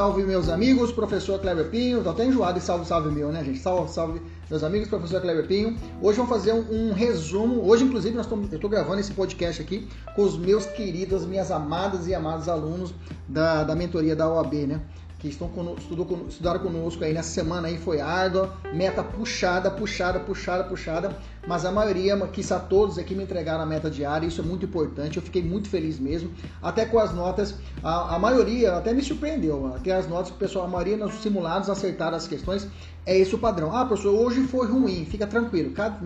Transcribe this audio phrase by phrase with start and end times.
[0.00, 2.02] Salve meus amigos, professor Kleber Pinho.
[2.02, 3.58] Tô até enjoado e salve, salve meu, né, gente?
[3.58, 5.76] Salve, salve meus amigos, professor Kleber Pinho.
[6.00, 7.68] Hoje vamos fazer um, um resumo.
[7.68, 9.86] Hoje, inclusive, nós tô, eu estou gravando esse podcast aqui
[10.16, 12.94] com os meus queridos, minhas amadas e amados alunos
[13.28, 14.80] da, da mentoria da OAB, né?
[15.20, 20.18] que estão conosco, estudou, estudaram conosco aí nessa semana aí foi árdua, meta puxada, puxada,
[20.18, 24.44] puxada, puxada, mas a maioria, quizá todos aqui me entregaram a meta diária, isso é
[24.44, 26.30] muito importante, eu fiquei muito feliz mesmo,
[26.62, 30.38] até com as notas, a, a maioria até me surpreendeu, até as notas que o
[30.38, 32.68] pessoal, a maioria nos simulados acertaram as questões,
[33.06, 33.74] é esse o padrão.
[33.74, 35.98] Ah, professor, hoje foi ruim, fica tranquilo, cada,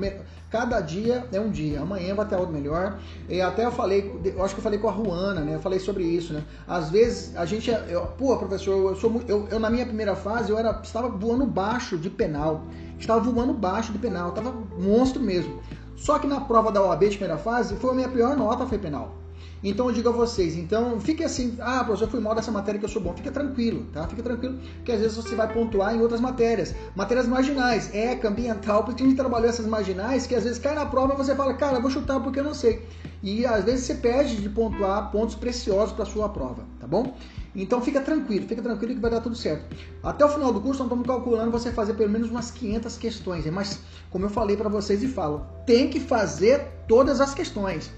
[0.48, 4.44] cada dia é um dia, amanhã vai ter algo melhor, e até eu falei, eu
[4.44, 7.36] acho que eu falei com a Ruana, né, eu falei sobre isso, né, às vezes
[7.36, 10.80] a gente, eu, pô, professor, eu sou eu, eu na minha primeira fase, eu era,
[10.82, 12.62] estava voando baixo de penal,
[13.04, 15.60] estava voando baixo de penal, estava monstro mesmo.
[15.96, 18.78] Só que na prova da OAB de primeira fase, foi a minha pior nota, foi
[18.78, 19.24] penal.
[19.62, 22.84] Então eu digo a vocês, então fique assim, ah, professor, fui mal dessa matéria que
[22.84, 23.14] eu sou bom.
[23.14, 24.06] Fica tranquilo, tá?
[24.06, 26.74] Fica tranquilo, que às vezes você vai pontuar em outras matérias.
[26.94, 30.84] Matérias marginais, ECA, ambiental, porque a gente trabalhou essas marginais que às vezes cai na
[30.84, 32.86] prova e você fala, cara, vou chutar porque eu não sei.
[33.22, 37.14] E às vezes você perde de pontuar pontos preciosos para sua prova, tá bom?
[37.54, 39.76] Então fica tranquilo, fica tranquilo que vai dar tudo certo.
[40.02, 43.46] Até o final do curso nós estamos calculando você fazer pelo menos umas 500 questões,
[43.46, 47.90] mas como eu falei para vocês e falo, tem que fazer todas as questões.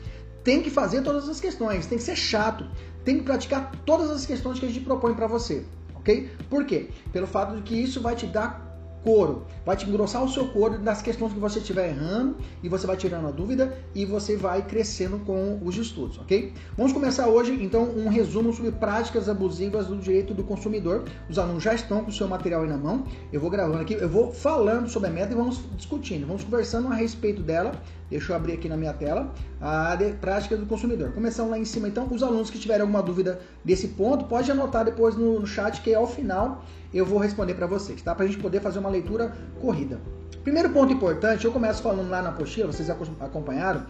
[0.44, 2.68] Tem que fazer todas as questões, tem que ser chato,
[3.04, 6.30] tem que praticar todas as questões que a gente propõe para você, ok?
[6.50, 6.90] Por quê?
[7.12, 8.65] Pelo fato de que isso vai te dar
[9.06, 9.44] couro.
[9.64, 12.96] Vai te engrossar o seu couro das questões que você estiver errando e você vai
[12.96, 16.52] tirando a dúvida e você vai crescendo com os estudos, ok?
[16.76, 21.04] Vamos começar hoje, então, um resumo sobre práticas abusivas do direito do consumidor.
[21.30, 23.04] Os alunos já estão com o seu material aí na mão.
[23.32, 26.88] Eu vou gravando aqui, eu vou falando sobre a meta e vamos discutindo, vamos conversando
[26.88, 27.80] a respeito dela.
[28.10, 31.12] Deixa eu abrir aqui na minha tela a prática do consumidor.
[31.12, 34.84] Começando lá em cima, então, os alunos que tiverem alguma dúvida desse ponto, pode anotar
[34.84, 36.64] depois no, no chat que ao final
[36.96, 38.14] eu vou responder para vocês, tá?
[38.14, 40.00] Para a gente poder fazer uma leitura corrida.
[40.42, 43.84] Primeiro ponto importante, eu começo falando lá na apostila, vocês acompanharam,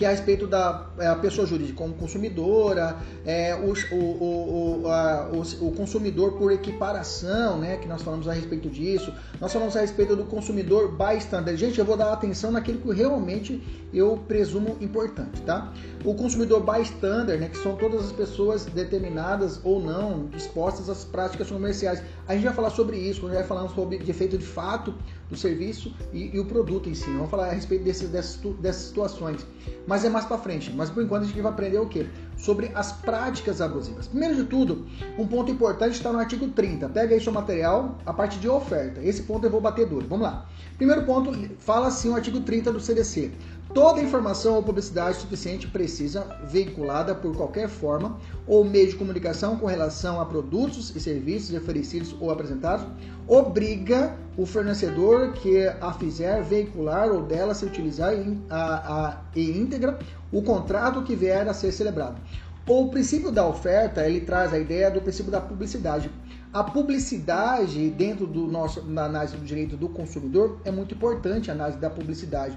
[0.00, 2.96] que é a respeito da é, pessoa jurídica como consumidora,
[3.26, 8.70] é, o, o, o, a, o, consumidor por equiparação, né, que nós falamos a respeito
[8.70, 9.12] disso.
[9.38, 11.54] Nós falamos a respeito do consumidor bystander.
[11.54, 13.62] Gente, eu vou dar atenção naquilo que realmente
[13.92, 15.70] eu presumo importante, tá?
[16.02, 21.50] O consumidor bystander, né, que são todas as pessoas determinadas ou não dispostas às práticas
[21.50, 22.02] comerciais.
[22.26, 24.94] A gente vai falar sobre isso, a gente vai falar sobre efeito de fato
[25.30, 27.10] do serviço e, e, o produto em si.
[27.10, 29.46] Vamos falar a respeito desses, dessas, dessas situações.
[29.90, 30.72] Mas é mais para frente.
[30.72, 32.06] Mas por enquanto a gente vai aprender o quê?
[32.40, 34.08] Sobre as práticas abusivas.
[34.08, 34.86] Primeiro de tudo,
[35.18, 36.88] um ponto importante está no artigo 30.
[36.88, 39.00] Pega aí seu material, a parte de oferta.
[39.02, 40.06] Esse ponto eu vou bater duro.
[40.08, 40.46] Vamos lá.
[40.78, 43.30] Primeiro ponto, fala assim o artigo 30 do CDC.
[43.74, 49.66] Toda informação ou publicidade suficiente precisa, veiculada por qualquer forma ou meio de comunicação com
[49.66, 52.84] relação a produtos e serviços oferecidos ou apresentados,
[53.28, 59.58] obriga o fornecedor que a fizer veicular ou dela se utilizar em, a, a, em
[59.58, 59.96] íntegra
[60.32, 62.20] o contrato que vier a ser celebrado.
[62.68, 66.10] O princípio da oferta, ele traz a ideia do princípio da publicidade.
[66.52, 71.54] A publicidade dentro do nosso na análise do direito do consumidor é muito importante a
[71.54, 72.56] análise da publicidade.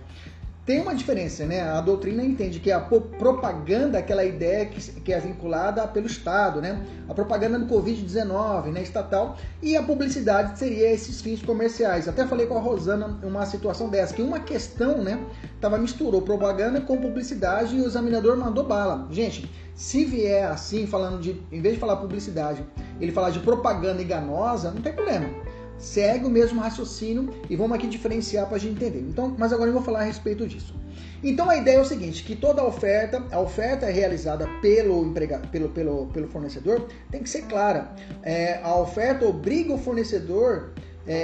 [0.65, 1.61] Tem uma diferença, né?
[1.61, 6.61] A doutrina entende que a propaganda é aquela ideia que, que é vinculada pelo Estado,
[6.61, 6.85] né?
[7.09, 8.81] A propaganda do Covid-19, né?
[8.81, 9.35] Estatal.
[9.61, 12.07] E a publicidade seria esses fins comerciais.
[12.07, 15.19] Até falei com a Rosana uma situação dessa, que uma questão, né?
[15.59, 19.05] Tava misturou propaganda com publicidade e o examinador mandou bala.
[19.11, 22.63] Gente, se vier assim, falando de, em vez de falar publicidade,
[23.01, 25.42] ele falar de propaganda enganosa, não tem problema
[25.83, 29.01] segue o mesmo raciocínio e vamos aqui diferenciar para a gente entender.
[29.01, 30.73] Então, mas agora eu vou falar a respeito disso.
[31.21, 35.69] Então a ideia é o seguinte, que toda oferta, a oferta realizada pelo empregado, pelo,
[35.69, 37.93] pelo, pelo fornecedor, tem que ser clara.
[38.21, 40.71] É, a oferta obriga o fornecedor
[41.05, 41.15] é,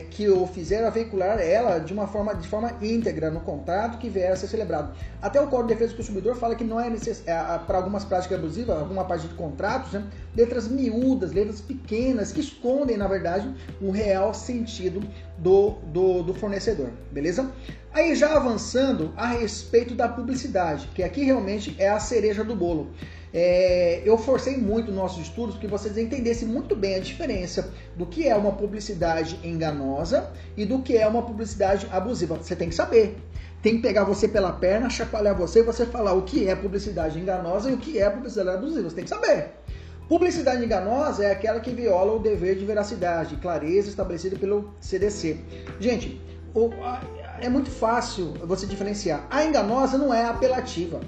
[0.00, 3.98] é, que o fizer a veicular ela de uma forma, de forma íntegra no contrato
[3.98, 4.94] que vier a ser celebrado.
[5.20, 8.04] Até o Código de Defesa do Consumidor fala que não é necessário, é, para algumas
[8.04, 10.04] práticas abusivas, alguma parte de contratos, né,
[10.34, 15.00] letras miúdas, letras pequenas, que escondem, na verdade, o real sentido
[15.38, 17.50] do, do, do fornecedor, beleza?
[17.92, 22.90] Aí já avançando a respeito da publicidade, que aqui realmente é a cereja do bolo.
[23.32, 28.26] É, eu forcei muito nossos estudos que vocês entendessem muito bem a diferença do que
[28.26, 32.36] é uma publicidade enganosa e do que é uma publicidade abusiva.
[32.36, 33.16] Você tem que saber.
[33.62, 37.18] Tem que pegar você pela perna, chacoalhar você e você falar o que é publicidade
[37.18, 38.88] enganosa e o que é publicidade abusiva.
[38.88, 39.50] Você tem que saber.
[40.08, 45.38] Publicidade enganosa é aquela que viola o dever de veracidade e clareza estabelecido pelo CDC.
[45.78, 46.18] Gente,
[47.40, 49.26] é muito fácil você diferenciar.
[49.30, 51.00] A enganosa não é apelativa.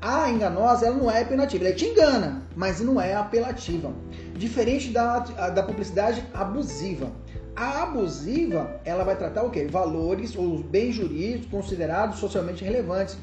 [0.00, 3.92] A enganosa, ela não é apelativa, ela te engana, mas não é apelativa.
[4.34, 7.12] Diferente da, da publicidade abusiva.
[7.54, 9.66] A abusiva, ela vai tratar o quê?
[9.66, 13.18] Valores ou bens jurídicos considerados socialmente relevantes.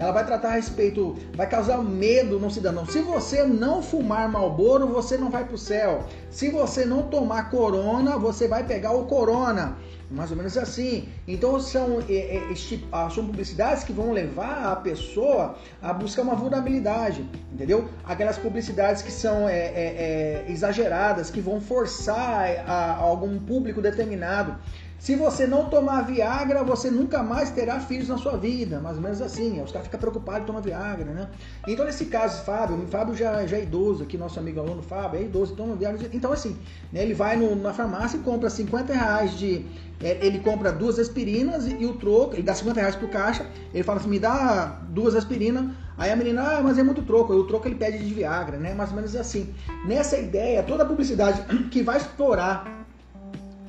[0.00, 2.86] Ela vai tratar a respeito, vai causar medo no cidadão.
[2.86, 6.06] Se você não fumar Malboro, você não vai para o céu.
[6.30, 9.76] Se você não tomar corona, você vai pegar o corona.
[10.10, 11.06] Mais ou menos assim.
[11.28, 12.54] Então são, é, é,
[12.90, 17.86] ah, são publicidades que vão levar a pessoa a buscar uma vulnerabilidade, entendeu?
[18.02, 23.82] Aquelas publicidades que são é, é, é exageradas, que vão forçar a, a algum público
[23.82, 24.56] determinado.
[25.00, 28.80] Se você não tomar Viagra, você nunca mais terá filhos na sua vida.
[28.80, 29.58] Mais ou menos assim.
[29.62, 31.30] Os caras ficam preocupados em tomar Viagra, né?
[31.66, 35.22] Então, nesse caso, Fábio, Fábio já, já é idoso aqui, nosso amigo aluno Fábio, é
[35.22, 36.06] idoso, toma Viagra.
[36.12, 36.54] Então, assim,
[36.92, 39.64] né, ele vai no, na farmácia e compra 50 reais de.
[40.02, 43.46] É, ele compra duas aspirinas e, e, o troco, ele dá 50 reais pro caixa,
[43.72, 45.64] ele fala assim: me dá duas aspirinas.
[45.96, 47.32] Aí a menina, ah, mas é muito troco.
[47.32, 48.74] O troco ele pede de Viagra, né?
[48.74, 49.54] Mais ou menos assim.
[49.86, 52.80] Nessa ideia, toda a publicidade que vai explorar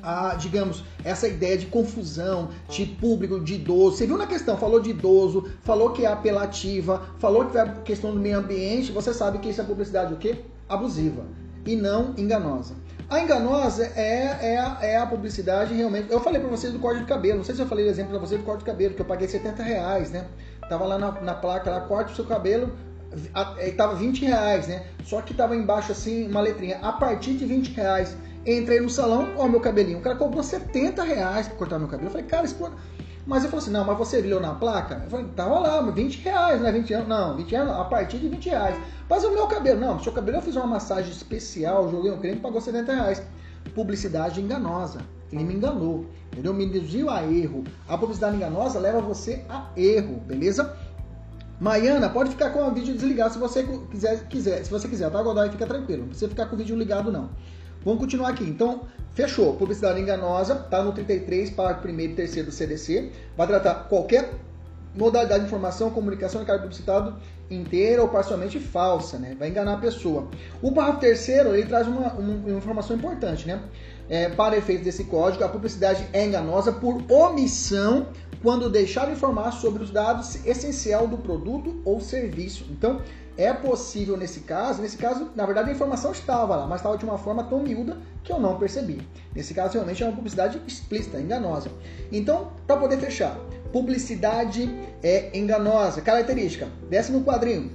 [0.02, 3.96] a, digamos, essa ideia de confusão, de público, de idoso.
[3.96, 7.68] Você viu na questão, falou de idoso, falou que é apelativa, falou que é a
[7.68, 10.40] questão do meio ambiente, você sabe que isso é publicidade o quê?
[10.68, 11.24] Abusiva
[11.66, 12.74] e não enganosa.
[13.08, 16.10] A enganosa é, é, a, é a publicidade realmente.
[16.10, 18.10] Eu falei para vocês do corte de cabelo, não sei se eu falei o exemplo
[18.12, 20.26] para vocês do corte de cabelo, que eu paguei 70 reais, né?
[20.68, 22.72] Tava lá na, na placa lá, corte o seu cabelo,
[23.60, 24.86] estava 20 reais, né?
[25.04, 28.16] Só que tava embaixo assim uma letrinha, a partir de 20 reais.
[28.44, 29.98] Entrei no salão, ó, meu cabelinho.
[29.98, 32.08] O cara cobrou 70 reais pra cortar meu cabelo.
[32.08, 32.48] Eu falei, cara,
[33.24, 35.00] Mas eu falei assim, não, mas você viu na placa?
[35.04, 36.72] Eu falei, tava lá, 20 reais, né?
[36.72, 37.08] 20 anos.
[37.08, 38.76] Não, 20 reais, a partir de 20 reais.
[39.08, 42.40] Mas o meu cabelo, não, seu cabelo eu fiz uma massagem especial, joguei um creme,
[42.40, 43.22] pagou 70 reais.
[43.74, 45.00] Publicidade enganosa.
[45.32, 46.52] Ele me enganou, entendeu?
[46.52, 47.62] Me induziu a erro.
[47.88, 50.76] A publicidade enganosa leva você a erro, beleza?
[51.60, 55.22] Maiana, pode ficar com o vídeo desligado se você quiser, quiser se você quiser, tá,
[55.22, 55.48] Godoy?
[55.48, 56.00] Fica tranquilo.
[56.00, 57.30] Não precisa ficar com o vídeo ligado, não.
[57.84, 58.44] Vamos continuar aqui.
[58.44, 58.82] Então,
[59.14, 59.54] fechou.
[59.54, 63.10] Publicidade enganosa, tá no 33, parágrafo 1 e 3 do CDC.
[63.36, 64.30] Vai tratar qualquer
[64.94, 67.16] modalidade de informação, comunicação de cargo publicitado
[67.50, 69.36] inteira ou parcialmente falsa, né?
[69.38, 70.28] Vai enganar a pessoa.
[70.60, 73.60] O parágrafo terceiro, ele traz uma, uma, uma informação importante, né?
[74.08, 78.08] É, para efeitos desse código, a publicidade é enganosa por omissão
[78.42, 82.66] quando deixar de informar sobre os dados essencial do produto ou serviço.
[82.70, 83.00] Então,
[83.36, 87.04] é possível nesse caso, nesse caso, na verdade a informação estava lá, mas estava de
[87.04, 89.06] uma forma tão miúda que eu não percebi.
[89.34, 91.70] Nesse caso, realmente é uma publicidade explícita, enganosa.
[92.10, 93.38] Então, para poder fechar,
[93.72, 94.70] publicidade
[95.02, 96.00] é enganosa.
[96.02, 97.72] Característica, desce no quadrinho.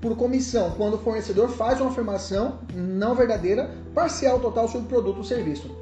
[0.00, 5.18] Por comissão, quando o fornecedor faz uma afirmação não verdadeira, parcial total sobre o produto
[5.18, 5.81] ou serviço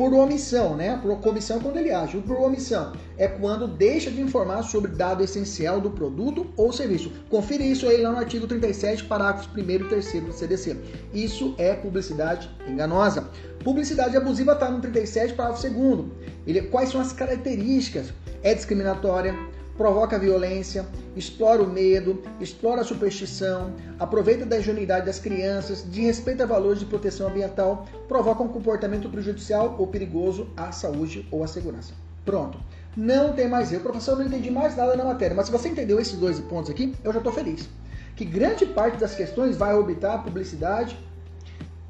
[0.00, 0.98] por omissão, né?
[1.02, 2.16] Por comissão quando ele age.
[2.22, 7.12] Por omissão é quando deixa de informar sobre dado essencial do produto ou serviço.
[7.28, 10.78] Confira isso aí lá no artigo 37, parágrafos 1 e 3 do CDC.
[11.12, 13.28] Isso é publicidade enganosa.
[13.62, 16.06] Publicidade abusiva está no 37, parágrafo 2
[16.46, 18.06] Ele, quais são as características?
[18.42, 19.34] É discriminatória,
[19.80, 20.84] provoca violência,
[21.16, 27.28] explora o medo, explora a superstição, aproveita da ingenuidade das crianças, desrespeita valores de proteção
[27.28, 31.94] ambiental, provoca um comportamento prejudicial ou perigoso à saúde ou à segurança.
[32.26, 32.60] Pronto.
[32.94, 33.84] Não tem mais erro.
[33.84, 36.70] Professor, eu não entendi mais nada na matéria, mas se você entendeu esses dois pontos
[36.70, 37.66] aqui, eu já estou feliz.
[38.14, 40.94] Que grande parte das questões vai orbitar publicidade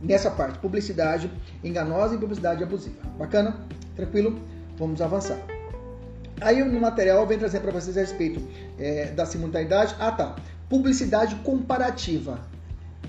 [0.00, 1.28] nessa parte, publicidade
[1.64, 3.02] enganosa e publicidade abusiva.
[3.18, 3.56] Bacana?
[3.96, 4.38] Tranquilo?
[4.78, 5.40] Vamos avançar.
[6.40, 8.42] Aí no material vem trazer para vocês a respeito
[8.78, 9.94] é, da simultaneidade.
[9.98, 10.36] Ah tá,
[10.68, 12.40] publicidade comparativa.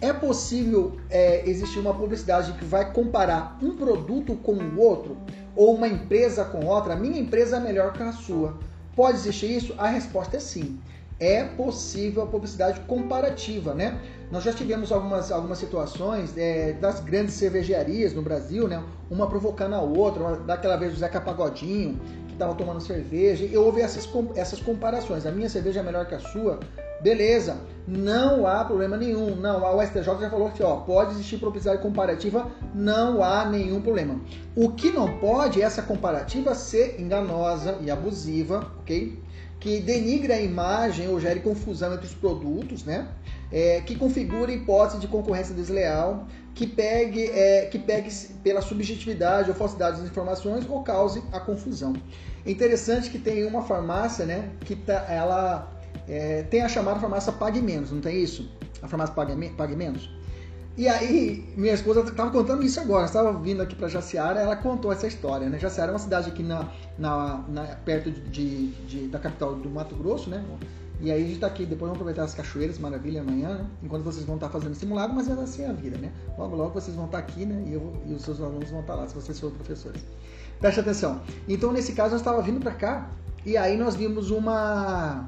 [0.01, 5.15] É possível é, existir uma publicidade que vai comparar um produto com o outro
[5.55, 6.93] ou uma empresa com outra?
[6.93, 8.57] A minha empresa é melhor que a sua.
[8.95, 9.75] Pode existir isso?
[9.77, 10.79] A resposta é sim.
[11.19, 14.01] É possível a publicidade comparativa, né?
[14.31, 18.83] Nós já tivemos algumas, algumas situações é, das grandes cervejarias no Brasil, né?
[19.09, 21.99] Uma provocando a outra, daquela vez o Zeca Pagodinho,
[22.41, 25.25] estava tomando cerveja, e houve essas, essas comparações.
[25.25, 26.59] A minha cerveja é melhor que a sua,
[27.01, 27.57] beleza,
[27.87, 29.35] não há problema nenhum.
[29.35, 34.19] Não, a STJ já falou que ó, pode existir publicidade comparativa, não há nenhum problema.
[34.55, 39.19] O que não pode é essa comparativa ser enganosa e abusiva, ok?
[39.59, 43.07] Que denigre a imagem ou gere confusão entre os produtos, né?
[43.51, 48.09] É, que configure hipótese de concorrência desleal, que pegue, é, que pegue
[48.43, 51.93] pela subjetividade ou falsidade das informações ou cause a confusão.
[52.45, 55.71] É interessante que tem uma farmácia, né, que tá, ela
[56.07, 58.49] é, tem a chamada farmácia Pague Menos, não tem isso?
[58.81, 60.09] A farmácia Pague, Pague Menos.
[60.77, 64.91] E aí, minha esposa estava contando isso agora, estava vindo aqui para Jaciara, ela contou
[64.91, 65.59] essa história, né?
[65.59, 69.69] Jaciara é uma cidade aqui na, na, na perto de, de, de, da capital do
[69.69, 70.43] Mato Grosso, né?
[71.01, 73.65] E aí a gente tá aqui, depois vamos aproveitar as cachoeiras, maravilha, amanhã, né?
[73.81, 76.11] enquanto vocês vão estar tá fazendo simulado, mas assim a vida, né?
[76.37, 77.63] Logo, logo vocês vão estar tá aqui, né?
[77.67, 80.01] E, eu, e os seus alunos vão estar tá lá, se vocês forem professores.
[80.59, 81.21] Preste atenção.
[81.49, 83.09] Então, nesse caso, nós estava vindo para cá
[83.43, 85.25] e aí nós vimos uma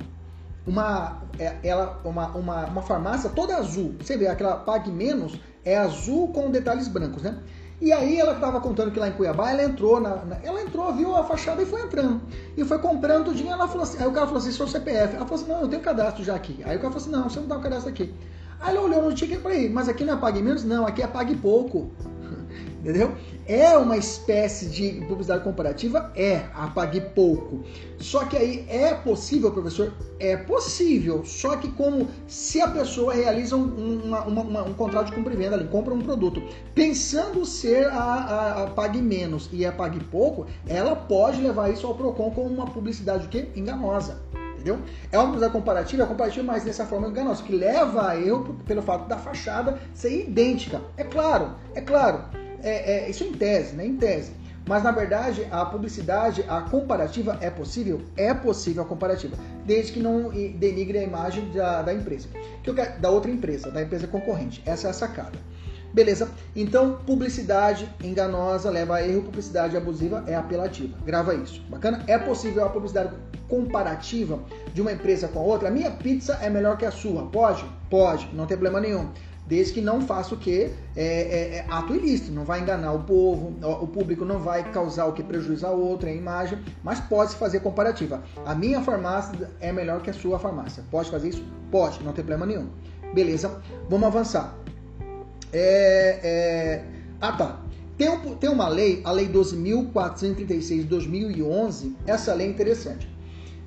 [0.65, 3.95] uma é, ela uma, uma, uma farmácia toda azul.
[3.99, 7.39] Você vê aquela Pague Menos é azul com detalhes brancos, né?
[7.83, 10.93] E aí ela estava contando que lá em Cuiabá ela entrou na, na, ela entrou,
[10.93, 12.21] viu a fachada e foi entrando.
[12.55, 15.17] E foi comprando tudinho, ela falou assim, aí o cara falou assim, seu CPF.
[15.17, 16.63] Ela falou assim, não, eu tenho cadastro já aqui.
[16.63, 18.13] Aí o cara falou assim, não, você não dá o cadastro aqui.
[18.61, 20.63] Aí ela olhou no ticket e falei, mas aqui não é pague menos?
[20.63, 21.91] Não, aqui é pague pouco.
[22.83, 23.13] Entendeu?
[23.47, 26.11] É uma espécie de publicidade comparativa?
[26.17, 27.63] É, a pague pouco.
[27.97, 29.93] Só que aí é possível, professor?
[30.19, 31.23] É possível.
[31.23, 35.37] Só que como se a pessoa realiza um, uma, uma, um contrato de compra e
[35.37, 36.43] venda, ele compra um produto,
[36.75, 41.87] pensando ser a, a, a, pague menos e a pague pouco, ela pode levar isso
[41.87, 43.47] ao PROCON como uma publicidade o quê?
[43.55, 44.21] enganosa
[44.53, 44.79] entendeu?
[45.11, 48.81] É uma publicidade comparativa, é comparativa, mas dessa forma enganosa, que leva a erro pelo
[48.81, 50.81] fato da fachada ser idêntica.
[50.95, 52.23] É claro, é claro,
[52.63, 53.85] é, é, isso em tese, né?
[53.85, 54.31] Em tese.
[54.65, 58.01] Mas na verdade, a publicidade, a comparativa é possível?
[58.15, 62.29] É possível a comparativa, desde que não denigre a imagem da, da empresa,
[62.63, 64.63] que quero, da outra empresa, da empresa concorrente.
[64.65, 65.37] Essa é a sacada.
[65.93, 66.31] Beleza?
[66.55, 70.97] Então, publicidade enganosa leva a erro, publicidade abusiva é apelativa.
[71.05, 71.61] Grava isso.
[71.69, 72.03] Bacana?
[72.07, 73.13] É possível a publicidade
[73.47, 74.39] comparativa
[74.73, 75.67] de uma empresa com a outra?
[75.67, 77.27] A minha pizza é melhor que a sua.
[77.27, 77.63] Pode?
[77.91, 79.07] Pode, não tem problema nenhum
[79.45, 83.03] desde que não faça o que é, é, é, ato ilícito, não vai enganar o
[83.03, 87.35] povo, o público não vai causar o que prejuízo a outro, a imagem, mas pode
[87.35, 88.23] fazer comparativa.
[88.45, 90.83] A minha farmácia é melhor que a sua farmácia.
[90.89, 91.43] Pode fazer isso?
[91.69, 92.69] Pode, não tem problema nenhum.
[93.13, 94.57] Beleza, vamos avançar.
[95.51, 96.85] É, é...
[97.19, 97.59] Ah tá.
[97.97, 101.95] Tem, um, tem uma lei, a Lei 12.436 de 2011.
[102.07, 103.13] Essa lei é interessante.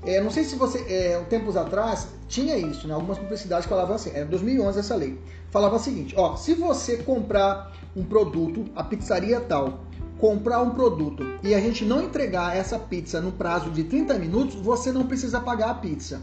[0.04, 2.94] É, não sei se você, é, tempos atrás, tinha isso, né?
[2.94, 5.18] Algumas publicidades falavam assim, é 2011 essa lei.
[5.56, 9.86] Falava o seguinte, ó, se você comprar um produto, a pizzaria tal,
[10.18, 14.56] comprar um produto e a gente não entregar essa pizza no prazo de 30 minutos,
[14.56, 16.20] você não precisa pagar a pizza.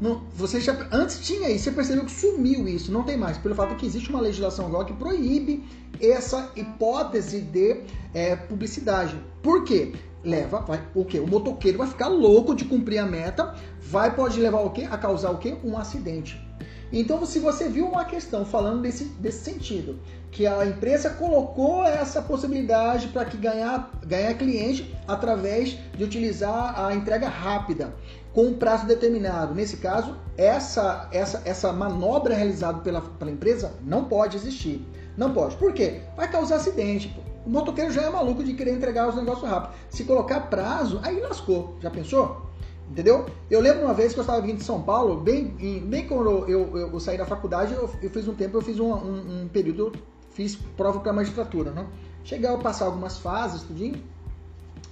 [0.00, 3.54] Não, você já, antes tinha isso, você percebeu que sumiu isso, não tem mais, pelo
[3.54, 5.64] fato que existe uma legislação agora que proíbe
[6.00, 9.14] essa hipótese de é, publicidade.
[9.40, 9.92] Por quê?
[10.24, 11.20] leva, vai, o quê?
[11.20, 14.88] O motoqueiro vai ficar louco de cumprir a meta, vai pode levar o quê?
[14.90, 15.56] A causar o quê?
[15.62, 16.50] Um acidente.
[16.92, 22.20] Então, se você viu uma questão falando desse, desse sentido, que a empresa colocou essa
[22.20, 27.94] possibilidade para que ganhar, ganhar cliente através de utilizar a entrega rápida
[28.32, 29.54] com um prazo determinado.
[29.54, 34.84] Nesse caso, essa, essa, essa manobra realizada pela, pela empresa não pode existir.
[35.16, 35.56] Não pode.
[35.56, 36.00] Por quê?
[36.16, 37.16] Vai causar acidente.
[37.44, 39.74] O motoqueiro já é maluco de querer entregar os negócios rápido.
[39.88, 41.76] Se colocar prazo, aí lascou.
[41.80, 42.49] Já pensou?
[42.90, 43.26] Entendeu?
[43.48, 45.44] Eu lembro uma vez que eu estava vindo de São Paulo, bem,
[45.86, 48.80] bem quando eu, eu, eu saí da faculdade, eu, eu, fiz um tempo, eu fiz
[48.80, 49.92] um, um, um período,
[50.32, 51.86] fiz prova para magistratura, né?
[52.24, 54.02] Cheguei a passar algumas fases, tudinho,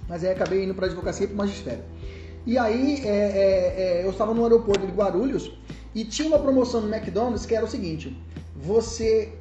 [0.07, 1.83] mas aí acabei indo para advocacia e para magistério.
[2.45, 5.51] E aí é, é, é, eu estava no aeroporto de Guarulhos
[5.93, 8.17] e tinha uma promoção no McDonald's que era o seguinte:
[8.55, 9.33] você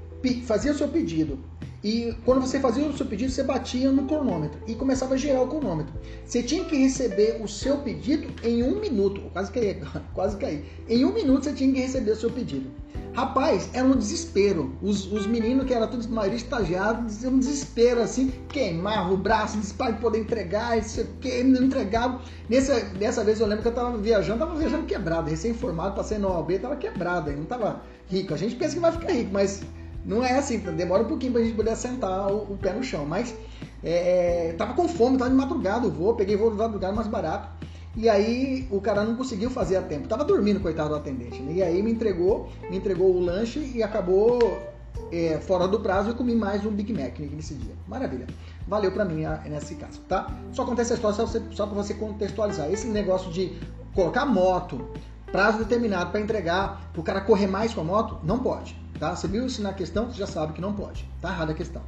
[0.46, 1.38] fazia o seu pedido,
[1.82, 5.42] e quando você fazia o seu pedido, você batia no cronômetro e começava a girar
[5.42, 5.92] o cronômetro.
[6.25, 9.20] Você tinha que receber o seu pedido em um minuto.
[9.32, 9.80] Quase caí,
[10.12, 10.64] quase caí.
[10.88, 12.68] Em um minuto você tinha que receber o seu pedido.
[13.14, 14.76] Rapaz, era um desespero.
[14.82, 19.92] Os, os meninos, que eram todos maioria estagiados, um desespero assim, queimava o braço para
[19.94, 22.20] poder entregar, isso que não entregava.
[22.49, 26.28] Nessa, dessa vez eu lembro que eu estava viajando, estava viajando quebrado, recém-formado, passei no
[26.28, 28.35] OAB, estava quebrado, não estava rico.
[28.35, 29.62] A gente pensa que vai ficar rico, mas
[30.05, 33.05] não é assim, demora um pouquinho pra gente poder assentar o, o pé no chão.
[33.05, 33.35] Mas
[33.83, 37.49] é, tava com fome, tava de madrugada o voo, peguei voo de madrugada mais barato.
[37.97, 40.07] E aí o cara não conseguiu fazer a tempo.
[40.07, 41.43] Tava dormindo, coitado do atendente.
[41.43, 41.55] Né?
[41.55, 44.38] E aí me entregou, me entregou o lanche e acabou
[45.11, 47.75] é, fora do prazo e comi mais um Big Mac nesse dia.
[47.87, 48.26] Maravilha.
[48.67, 50.31] Valeu para mim nesse caso, tá?
[50.52, 52.71] Só acontece a história só, para você contextualizar.
[52.71, 53.59] Esse negócio de
[53.95, 54.88] colocar moto,
[55.33, 58.76] prazo determinado para entregar, o cara correr mais com a moto, não pode.
[58.99, 59.14] Tá?
[59.14, 61.09] Você viu isso na questão, você já sabe que não pode.
[61.21, 61.83] Tá errada a questão.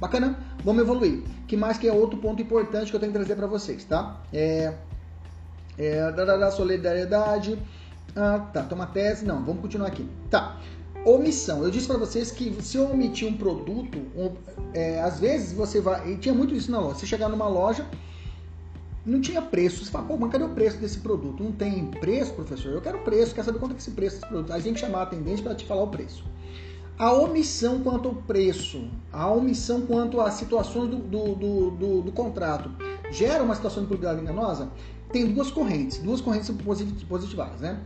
[0.00, 0.36] Bacana?
[0.64, 1.22] Vamos evoluir.
[1.46, 4.20] que mais que é outro ponto importante que eu tenho que trazer para vocês, tá?
[4.32, 4.74] É,
[5.78, 7.58] é da, da solidariedade.
[8.16, 9.24] Ah, tá, toma tese.
[9.24, 10.08] Não, vamos continuar aqui.
[10.30, 10.58] Tá.
[11.04, 11.62] Omissão.
[11.62, 14.32] Eu disse para vocês que se eu omitir um produto, um,
[14.74, 16.12] é, às vezes você vai.
[16.12, 16.98] E tinha muito isso na loja.
[16.98, 17.86] Você chegar numa loja,
[19.04, 19.84] não tinha preço.
[19.84, 21.42] Você fala, pô, mas cadê o preço desse produto?
[21.42, 22.72] Não tem preço, professor?
[22.72, 24.52] Eu quero preço, quero saber quanto é esse preço desse produto.
[24.52, 26.24] Aí a gente chamar a atendente para te falar o preço.
[26.98, 32.12] A omissão quanto ao preço, a omissão quanto às situações do, do, do, do, do
[32.12, 32.70] contrato
[33.10, 34.68] gera uma situação de publicidade enganosa?
[35.10, 36.50] Tem duas correntes, duas correntes
[37.08, 37.80] positivadas, né?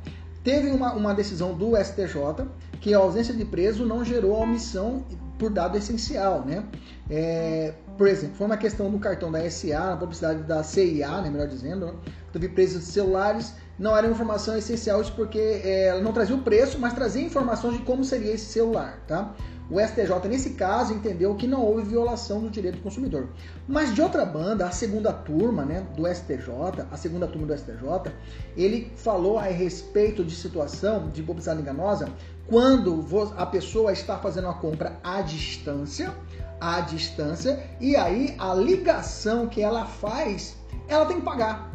[0.45, 2.47] Teve uma, uma decisão do STJ
[2.81, 5.05] que a ausência de preso não gerou a omissão
[5.39, 6.65] por dado essencial, né?
[7.11, 11.31] É, por exemplo, foi uma questão do cartão da SA, na publicidade da CIA, né,
[11.31, 11.93] melhor dizendo, né?
[12.33, 16.79] teve presos de celulares, não era informação essencial porque é, ela não trazia o preço,
[16.79, 19.35] mas trazia informações de como seria esse celular, tá?
[19.69, 23.31] O STJ, nesse caso, entendeu que não houve violação do direito do consumidor.
[23.67, 28.13] Mas, de outra banda, a segunda turma né, do STJ, a segunda turma do STJ,
[28.57, 32.09] ele falou a respeito de situação de publicidade enganosa
[32.47, 33.05] quando
[33.37, 36.15] a pessoa está fazendo uma compra à distância,
[36.61, 40.57] à distância, e aí a ligação que ela faz,
[40.87, 41.66] ela tem que pagar.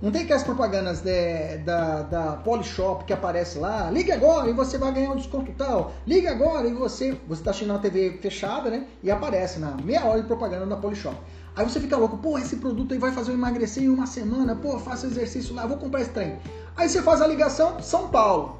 [0.00, 4.78] Não tem aquelas propagandas de, da, da Polishop que aparece lá, ligue agora e você
[4.78, 8.70] vai ganhar um desconto tal, ligue agora e você, você está assistindo a TV fechada,
[8.70, 8.86] né?
[9.02, 11.16] E aparece na meia hora de propaganda da Polishop.
[11.56, 14.54] Aí você fica louco, pô, esse produto aí vai fazer eu emagrecer em uma semana,
[14.54, 16.38] pô, faço exercício lá, vou comprar esse trem.
[16.76, 18.56] Aí você faz a ligação, São Paulo.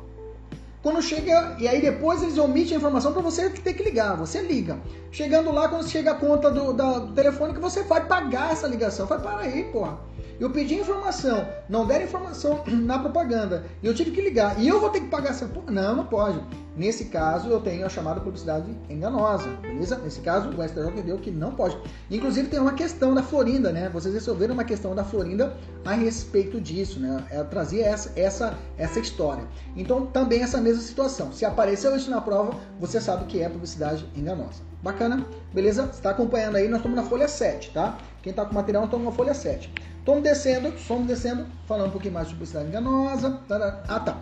[0.83, 4.17] Quando chega, e aí depois eles omitem a informação para você ter que ligar.
[4.17, 4.77] Você liga.
[5.13, 8.67] Chegando lá, quando chega a conta do, da, do telefone, que você vai pagar essa
[8.67, 9.07] ligação.
[9.07, 14.11] Vai, para aí, porra eu pedi informação, não deram informação na propaganda, e eu tive
[14.11, 15.51] que ligar, e eu vou ter que pagar essa.
[15.71, 16.41] Não, não pode.
[16.79, 19.99] Nesse caso, eu tenho a chamada publicidade enganosa, beleza?
[19.99, 21.77] Nesse caso, o STJ entendeu que não pode.
[22.09, 23.89] Inclusive, tem uma questão da Florinda, né?
[23.89, 27.25] Vocês resolveram uma questão da Florinda a respeito disso, né?
[27.31, 29.43] Ela trazia essa, essa, essa história.
[29.75, 31.33] Então, também essa mesma situação.
[31.33, 34.63] Se apareceu isso na prova, você sabe que é publicidade enganosa.
[34.81, 35.27] Bacana?
[35.53, 35.83] Beleza?
[35.83, 37.99] Você está acompanhando aí, nós estamos na folha 7, tá?
[38.29, 39.73] Quem está com material, estamos na folha 7.
[40.01, 43.41] Estamos descendo, fomos descendo, falando um pouquinho mais de publicidade enganosa.
[43.89, 44.19] Ah, tá.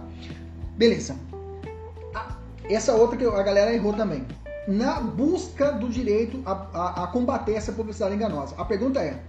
[0.77, 1.17] Beleza.
[2.71, 4.25] Essa outra que a galera errou também.
[4.69, 8.55] Na busca do direito a, a, a combater essa publicidade enganosa.
[8.57, 9.21] A pergunta é: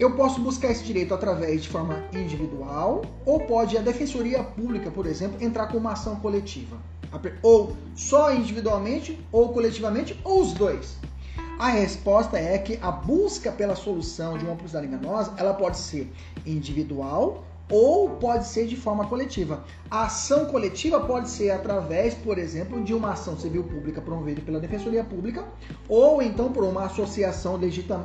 [0.00, 5.06] eu posso buscar esse direito através de forma individual ou pode a defensoria pública, por
[5.06, 6.78] exemplo, entrar com uma ação coletiva?
[7.44, 10.98] Ou só individualmente ou coletivamente ou os dois?
[11.58, 16.12] A resposta é que a busca pela solução de uma publicidade enganosa, ela pode ser
[16.44, 19.64] individual ou pode ser de forma coletiva.
[19.90, 24.60] A ação coletiva pode ser através, por exemplo, de uma ação civil pública promovida pela
[24.60, 25.44] Defensoria Pública,
[25.88, 27.58] ou então por uma associação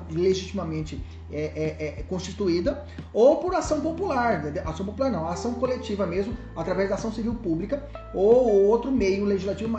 [0.10, 2.84] legitimamente é, é, é, constituída,
[3.14, 7.86] ou por ação popular, ação popular não, ação coletiva mesmo, através da ação civil pública,
[8.14, 9.78] ou outro meio legislativo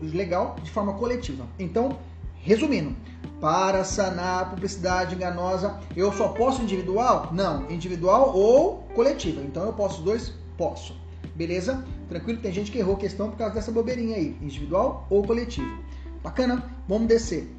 [0.00, 1.46] legal de forma coletiva.
[1.58, 1.98] Então,
[2.42, 2.96] Resumindo,
[3.40, 7.30] para sanar a publicidade enganosa, eu só posso individual?
[7.32, 9.42] Não, individual ou coletiva.
[9.42, 10.34] Então eu posso os dois?
[10.56, 10.94] Posso.
[11.34, 11.84] Beleza?
[12.08, 12.40] Tranquilo?
[12.40, 15.78] Tem gente que errou a questão por causa dessa bobeirinha aí, individual ou coletivo.
[16.22, 16.64] Bacana?
[16.86, 17.50] Vamos descer.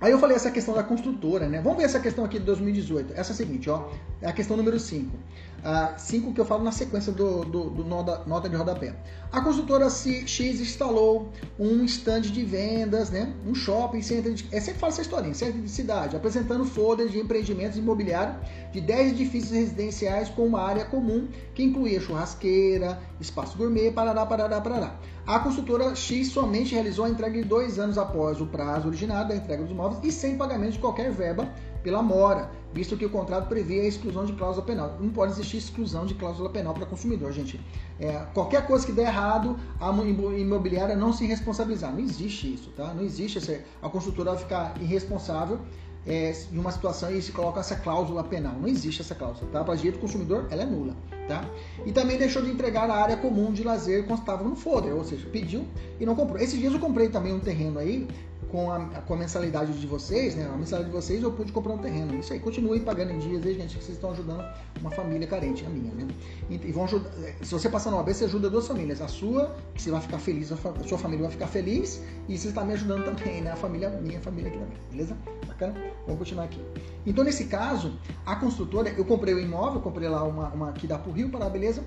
[0.00, 1.60] Aí eu falei essa questão da construtora, né?
[1.62, 3.12] Vamos ver essa questão aqui de 2018.
[3.14, 3.88] Essa é a seguinte, ó.
[4.20, 5.16] É a questão número 5.
[5.64, 8.96] A 5 que eu falo na sequência do, do, do nota, nota de rodapé.
[9.30, 13.32] A construtora X instalou um stand de vendas, né?
[13.46, 14.34] Um shopping center.
[14.34, 18.36] De, é sempre fala essa historinha, centro de cidade, apresentando folders de empreendimentos imobiliários
[18.72, 24.60] de 10 edifícios residenciais com uma área comum que incluía churrasqueira, espaço gourmet, parará, parará,
[24.60, 24.98] parará.
[25.24, 29.36] A construtora X somente realizou a entrega de dois anos após o prazo originado da
[29.36, 31.48] entrega dos imóveis e sem pagamento de qualquer verba
[31.80, 34.96] pela mora, visto que o contrato prevê a exclusão de cláusula penal.
[34.98, 37.60] Não pode existir exclusão de cláusula penal para consumidor, gente.
[38.00, 39.90] É, qualquer coisa que der errado, a
[40.36, 41.92] imobiliária não se responsabilizar.
[41.92, 42.92] Não existe isso, tá?
[42.92, 45.60] Não existe essa, a construtora vai ficar irresponsável
[46.06, 48.54] é, em uma situação e se coloca essa cláusula penal.
[48.60, 49.62] Não existe essa cláusula, tá?
[49.62, 50.96] Para direito do consumidor, ela é nula,
[51.28, 51.44] tá?
[51.86, 55.04] E também deixou de entregar a área comum de lazer que estava no folder, ou
[55.04, 55.66] seja, pediu
[56.00, 56.38] e não comprou.
[56.38, 58.06] Esses dias eu comprei também um terreno aí
[58.52, 60.44] com a, com a mensalidade de vocês, né?
[60.44, 62.14] A mensalidade de vocês eu pude comprar um terreno.
[62.20, 64.44] Isso aí, continue pagando em dias aí, gente, que vocês estão ajudando
[64.78, 66.06] uma família carente, a minha, né?
[66.50, 67.10] E, e vão ajudar,
[67.40, 69.00] se você passar no AB, você ajuda duas famílias.
[69.00, 72.48] A sua, que você vai ficar feliz, a sua família vai ficar feliz, e você
[72.48, 73.52] está me ajudando também, né?
[73.52, 75.16] A família, minha família aqui também, beleza?
[75.46, 75.74] Bacana?
[76.04, 76.60] Vamos continuar aqui.
[77.06, 80.98] Então, nesse caso, a construtora, eu comprei o imóvel, comprei lá uma, uma que dá
[80.98, 81.82] pro Rio, para beleza?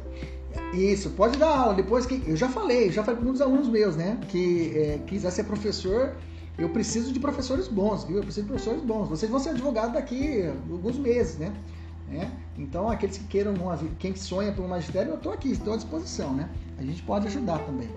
[0.74, 1.74] Isso, pode dar aula.
[1.76, 2.24] Depois que.
[2.26, 4.20] Eu já falei, já falei para muitos alunos meus, né?
[4.30, 6.16] Que é, quiser ser professor,
[6.58, 8.18] eu preciso de professores bons, viu?
[8.18, 9.10] Eu preciso de professores bons.
[9.10, 11.54] Vocês vão ser advogados daqui alguns meses, né?
[12.12, 12.28] É?
[12.58, 16.34] Então, aqueles que queiram, uma, quem sonha pelo magistério, eu estou aqui, estou à disposição,
[16.34, 16.50] né?
[16.78, 17.90] A gente pode ajudar também.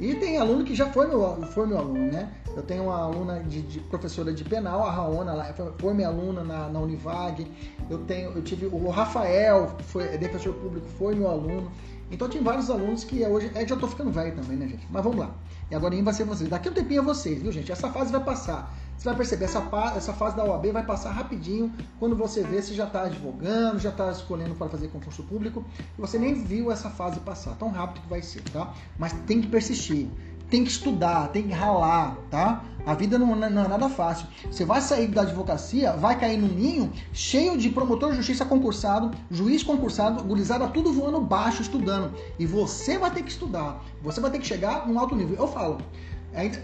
[0.00, 2.32] E tem aluno que já foi meu, foi meu aluno, né?
[2.56, 6.42] Eu tenho uma aluna de, de professora de penal, a Raona, lá, foi minha aluna
[6.42, 7.46] na, na Univag.
[7.88, 11.70] Eu tenho, eu tive o Rafael, que foi defensor público, foi meu aluno.
[12.10, 13.50] Então tem vários alunos que hoje.
[13.54, 14.86] É, já tô ficando velho também, né, gente?
[14.90, 15.34] Mas vamos lá.
[15.72, 16.50] E agora vai ser vocês.
[16.50, 17.72] Daqui um tempinho é vocês, viu, gente?
[17.72, 18.76] Essa fase vai passar.
[18.94, 22.74] Você vai perceber, essa, essa fase da OAB vai passar rapidinho quando você vê se
[22.74, 25.64] já está advogando, já está escolhendo para fazer concurso público,
[25.96, 28.72] e você nem viu essa fase passar, tão rápido que vai ser, tá?
[28.98, 30.08] Mas tem que persistir
[30.52, 32.62] tem que estudar, tem que ralar, tá?
[32.84, 34.26] A vida não, não, é nada fácil.
[34.50, 39.16] Você vai sair da advocacia, vai cair num ninho cheio de promotor de justiça concursado,
[39.30, 42.12] juiz concursado, gurizada tudo voando baixo, estudando.
[42.38, 43.82] E você vai ter que estudar.
[44.02, 45.36] Você vai ter que chegar num alto nível.
[45.38, 45.78] Eu falo,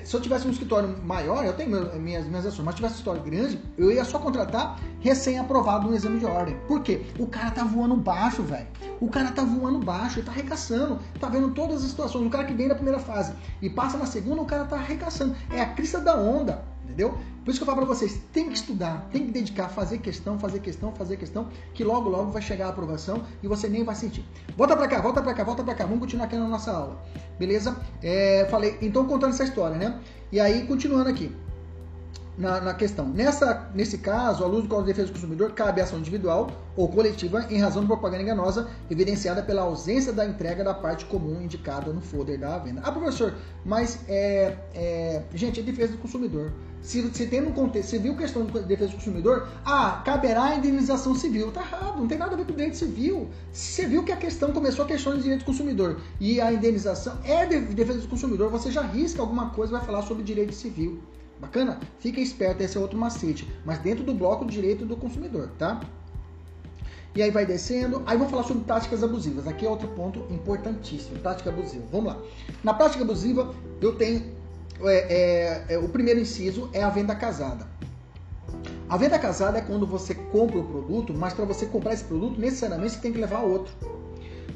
[0.05, 2.99] se eu tivesse um escritório maior, eu tenho minhas, minhas ações, mas se tivesse um
[2.99, 6.57] escritório grande, eu ia só contratar recém-aprovado no exame de ordem.
[6.67, 7.03] Por quê?
[7.19, 8.67] O cara tá voando baixo, velho.
[9.01, 12.27] O cara tá voando baixo, ele tá arregaçando, tá vendo todas as situações.
[12.27, 15.37] O cara que vem da primeira fase e passa na segunda, o cara tá arregaçando.
[15.51, 16.65] É a crista da onda,
[16.99, 17.17] entendeu?
[17.45, 20.39] Por isso que eu falo para vocês, tem que estudar, tem que dedicar, fazer questão,
[20.39, 23.95] fazer questão, fazer questão, que logo, logo vai chegar a aprovação e você nem vai
[23.95, 24.25] sentir.
[24.57, 25.85] Volta para cá, volta para cá, volta para cá.
[25.85, 27.01] Vamos continuar aqui na nossa aula.
[27.39, 27.77] Beleza?
[28.03, 29.99] É, falei, então contando essa história, né?
[30.31, 31.35] E aí, continuando aqui.
[32.39, 33.09] Na, na, questão.
[33.09, 36.87] Nessa, nesse caso, a luz do Código de Defesa do Consumidor cabe ação individual ou
[36.87, 41.93] coletiva em razão de propaganda enganosa evidenciada pela ausência da entrega da parte comum indicada
[41.93, 42.81] no folder da venda.
[42.85, 46.53] Ah, professor, mas é, é gente, é defesa do consumidor.
[46.81, 50.55] Se, se tem no contexto, você viu questão de defesa do consumidor, ah, caberá a
[50.55, 51.51] indenização civil.
[51.51, 53.29] Tá errado, não tem nada a ver com direito civil.
[53.51, 56.53] Se você viu que a questão começou a questão de direito do consumidor e a
[56.53, 60.55] indenização é de defesa do consumidor, você já risca alguma coisa vai falar sobre direito
[60.55, 61.03] civil.
[61.41, 61.79] Bacana?
[61.99, 63.49] Fica esperto, esse é outro macete.
[63.65, 65.81] Mas dentro do bloco direito do consumidor, tá?
[67.15, 68.03] E aí vai descendo.
[68.07, 69.47] Aí vamos falar sobre táticas abusivas.
[69.47, 71.19] Aqui é outro ponto importantíssimo.
[71.19, 71.85] Tática abusiva.
[71.91, 72.23] Vamos lá.
[72.63, 74.39] Na prática abusiva, eu tenho
[74.83, 77.67] é, é, é, o primeiro inciso é a venda casada.
[78.89, 82.41] A venda casada é quando você compra o produto, mas para você comprar esse produto,
[82.41, 83.73] necessariamente você tem que levar outro.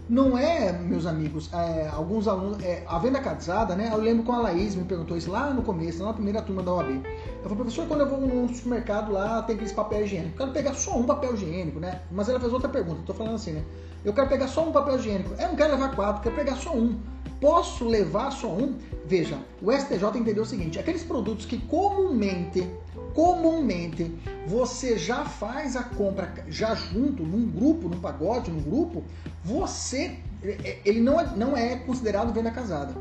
[0.08, 2.62] Não é, meus amigos, é, alguns alunos.
[2.62, 3.88] É, a venda casada, né?
[3.92, 6.62] Eu lembro com a Laís me perguntou isso lá no começo, lá na primeira turma
[6.62, 6.90] da OAB.
[6.90, 10.34] Eu falei, professor, quando eu vou num supermercado lá, tem aqueles papel higiênico.
[10.34, 12.02] Eu quero pegar só um papel higiênico, né?
[12.10, 13.64] Mas ela fez outra pergunta, eu tô falando assim, né?
[14.04, 15.30] Eu quero pegar só um papel higiênico.
[15.38, 16.98] Eu não quero levar quatro, quero pegar só um.
[17.40, 18.76] Posso levar só um?
[19.06, 22.68] Veja, o STJ entendeu o seguinte: aqueles produtos que comumente,
[23.14, 24.12] comumente,
[24.46, 29.04] você já faz a compra já junto, num grupo, num pacote, num grupo,
[29.44, 30.18] você.
[30.42, 32.94] É, ele não é, não é considerado venda casada.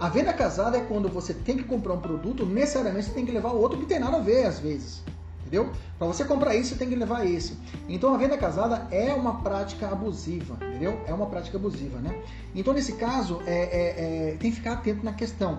[0.00, 3.32] A venda casada é quando você tem que comprar um produto, necessariamente você tem que
[3.32, 5.02] levar outro que tem nada a ver, às vezes
[5.50, 5.72] entendeu?
[5.98, 7.58] Para você comprar isso, você tem que levar esse.
[7.88, 10.98] Então a venda casada é uma prática abusiva, entendeu?
[11.06, 12.22] É uma prática abusiva, né?
[12.54, 15.58] Então nesse caso, é, é, é, tem que ficar atento na questão.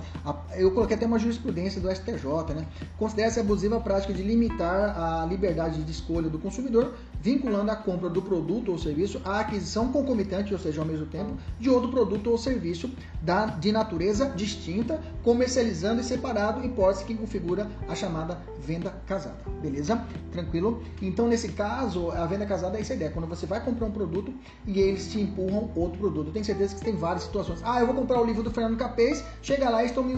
[0.55, 2.65] Eu coloquei até uma jurisprudência do STJ, né?
[2.97, 8.09] Considera-se abusiva a prática de limitar a liberdade de escolha do consumidor, vinculando a compra
[8.09, 12.31] do produto ou serviço à aquisição concomitante, ou seja, ao mesmo tempo, de outro produto
[12.31, 12.89] ou serviço
[13.21, 19.37] da, de natureza distinta, comercializando e separado, hipótese que configura a chamada venda casada.
[19.61, 20.03] Beleza?
[20.31, 20.81] Tranquilo?
[21.01, 23.11] Então, nesse caso, a venda casada é essa ideia.
[23.11, 24.33] Quando você vai comprar um produto
[24.65, 26.27] e eles te empurram outro produto.
[26.27, 27.59] Eu tenho certeza que tem várias situações.
[27.63, 30.15] Ah, eu vou comprar o livro do Fernando Capês, chega lá e estão me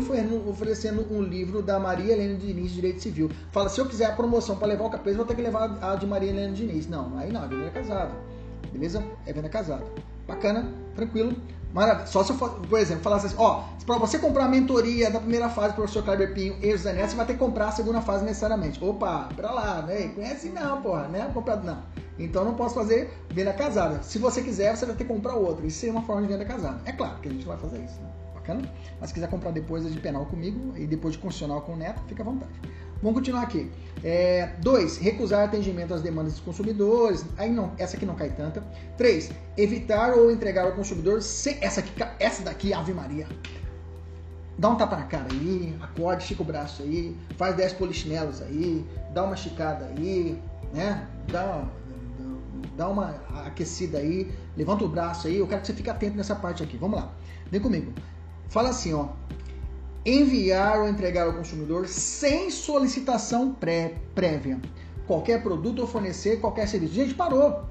[0.48, 3.30] oferecendo um livro da Maria Helena Diniz de Direito Civil.
[3.52, 5.96] Fala, se eu quiser a promoção para levar o Capês, vou ter que levar a
[5.96, 6.88] de Maria Helena Diniz.
[6.93, 8.12] Não, aí não, é venda casada.
[8.71, 9.03] Beleza?
[9.25, 9.84] É venda casada.
[10.27, 11.36] Bacana, tranquilo.
[11.73, 12.06] Maravilha.
[12.06, 15.49] Só se eu por exemplo, falasse assim, ó, para você comprar a mentoria da primeira
[15.49, 18.23] fase professor Kleber Pinho e José Neto, você vai ter que comprar a segunda fase
[18.23, 18.84] necessariamente.
[18.84, 20.10] Opa, pra lá, né?
[20.10, 21.32] Conhece não, porra, né?
[21.34, 21.82] Comprado não.
[22.19, 24.03] Então não posso fazer venda casada.
[24.03, 25.65] Se você quiser, você vai ter que comprar outra.
[25.65, 26.79] Isso seria uma forma de venda casada.
[26.86, 28.10] É claro que a gente vai fazer isso, né?
[28.36, 28.71] Bacana?
[29.01, 32.03] Mas se quiser comprar depois de penal comigo e depois de constitucional com o Neto,
[32.08, 32.51] fica à vontade.
[33.04, 33.70] Vamos continuar aqui.
[34.02, 37.26] É, dois, recusar atendimento às demandas dos consumidores.
[37.38, 38.63] Aí não, essa aqui não cai tanta.
[38.96, 43.28] Três, evitar ou entregar ao consumidor sem, essa aqui, essa daqui, Ave Maria.
[44.58, 48.86] Dá um tapa na cara aí, acorde, estica o braço aí, faz 10 polichinelos aí,
[49.13, 50.39] dá uma esticada aí,
[50.72, 51.06] né?
[51.30, 51.68] Dá,
[52.78, 55.39] dá uma aquecida aí, levanta o braço aí.
[55.39, 56.78] Eu quero que você fique atento nessa parte aqui.
[56.78, 57.12] Vamos lá,
[57.52, 57.92] vem comigo.
[58.48, 59.10] Fala assim, ó
[60.06, 64.60] enviar ou entregar ao consumidor sem solicitação pré prévia
[65.08, 66.94] qualquer produto ou fornecer qualquer serviço.
[66.94, 67.63] Gente, parou.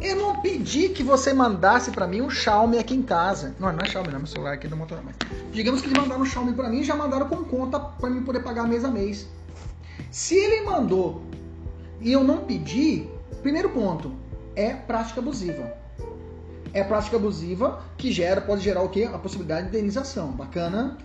[0.00, 3.54] Eu não pedi que você mandasse para mim um Xiaomi aqui em casa.
[3.58, 5.06] Não, não é Xiaomi, não, é meu celular aqui do Motorola.
[5.06, 5.16] Mas
[5.52, 8.22] digamos que eles mandaram um Xiaomi para mim e já mandaram com conta para mim
[8.22, 9.28] poder pagar mês a mês.
[10.10, 11.22] Se ele mandou
[12.00, 13.08] e eu não pedi,
[13.42, 14.12] primeiro ponto,
[14.56, 15.72] é prática abusiva
[16.72, 19.08] é prática abusiva que gera, pode gerar o quê?
[19.12, 20.32] A possibilidade de indenização.
[20.32, 20.96] Bacana?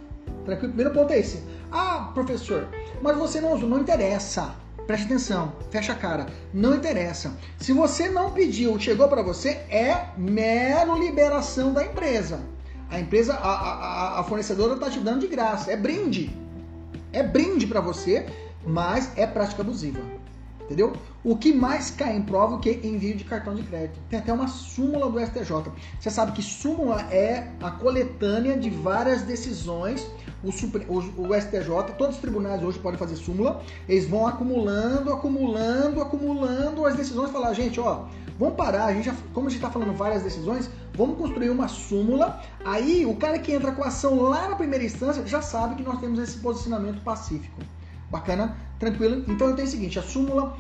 [0.46, 0.74] Tranquilo?
[0.74, 1.44] Primeiro ponto é esse.
[1.72, 2.68] Ah, professor,
[3.02, 4.56] mas você não usou, não interessa.
[4.86, 6.28] Preste atenção, fecha a cara.
[6.54, 7.36] Não interessa.
[7.58, 12.40] Se você não pediu, chegou para você, é mero liberação da empresa.
[12.90, 16.32] A empresa, a, a, a fornecedora está te dando de graça, é brinde.
[17.12, 18.26] É brinde para você,
[18.66, 20.00] mas é prática abusiva.
[20.68, 20.92] Entendeu?
[21.24, 23.98] O que mais cai em prova que envio de cartão de crédito.
[24.10, 25.72] Tem até uma súmula do STJ.
[25.98, 30.06] Você sabe que súmula é a coletânea de várias decisões.
[30.44, 33.64] O, o, o STJ, todos os tribunais hoje podem fazer súmula.
[33.88, 37.32] Eles vão acumulando, acumulando, acumulando as decisões.
[37.32, 38.06] Falar, gente, ó,
[38.38, 38.88] vamos parar.
[38.88, 42.42] A gente já, como a gente está falando várias decisões, vamos construir uma súmula.
[42.66, 45.84] Aí o cara que entra com a ação lá na primeira instância já sabe que
[45.84, 47.62] nós temos esse posicionamento pacífico.
[48.10, 48.58] Bacana?
[48.80, 49.24] Tranquilo?
[49.28, 50.58] Então eu tenho o seguinte, a súmula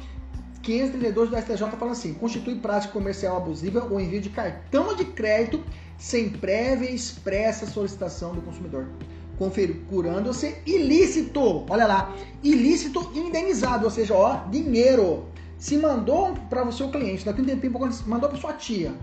[0.61, 5.63] 532 do STJ fala assim: constitui prática comercial abusiva o envio de cartão de crédito
[5.97, 8.87] sem prévia e expressa solicitação do consumidor,
[9.37, 11.65] configurando-se ilícito.
[11.69, 15.25] Olha lá, ilícito indenizado, ou seja, ó, dinheiro.
[15.57, 18.93] Se mandou para o seu cliente, daqui um tempo mandou para sua tia,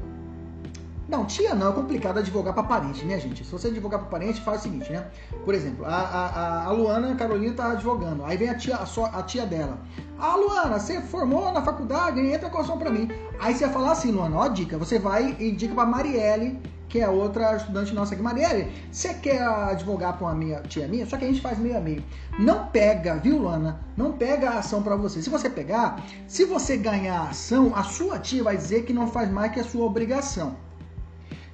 [1.08, 3.44] não, tia não, é complicado advogar para parente, né, gente?
[3.44, 5.06] Se você advogar para parente, faz o seguinte, né?
[5.44, 9.18] Por exemplo, a, a, a Luana a Carolina tá advogando, aí vem a tia, a,
[9.18, 9.78] a tia dela.
[10.18, 13.10] Ah, Luana, você formou na faculdade, entra com ação para mim.
[13.38, 16.58] Aí você vai falar assim, Luana, ó a dica, você vai e indica para Marielle,
[16.88, 18.22] que é outra estudante nossa aqui.
[18.22, 21.04] Marielle, você quer advogar para uma minha, tia minha?
[21.04, 22.02] Só que a gente faz meio a meio.
[22.38, 23.80] Não pega, viu, Luana?
[23.96, 25.20] Não pega a ação para você.
[25.20, 29.08] Se você pegar, se você ganhar a ação, a sua tia vai dizer que não
[29.08, 30.56] faz mais que a sua obrigação.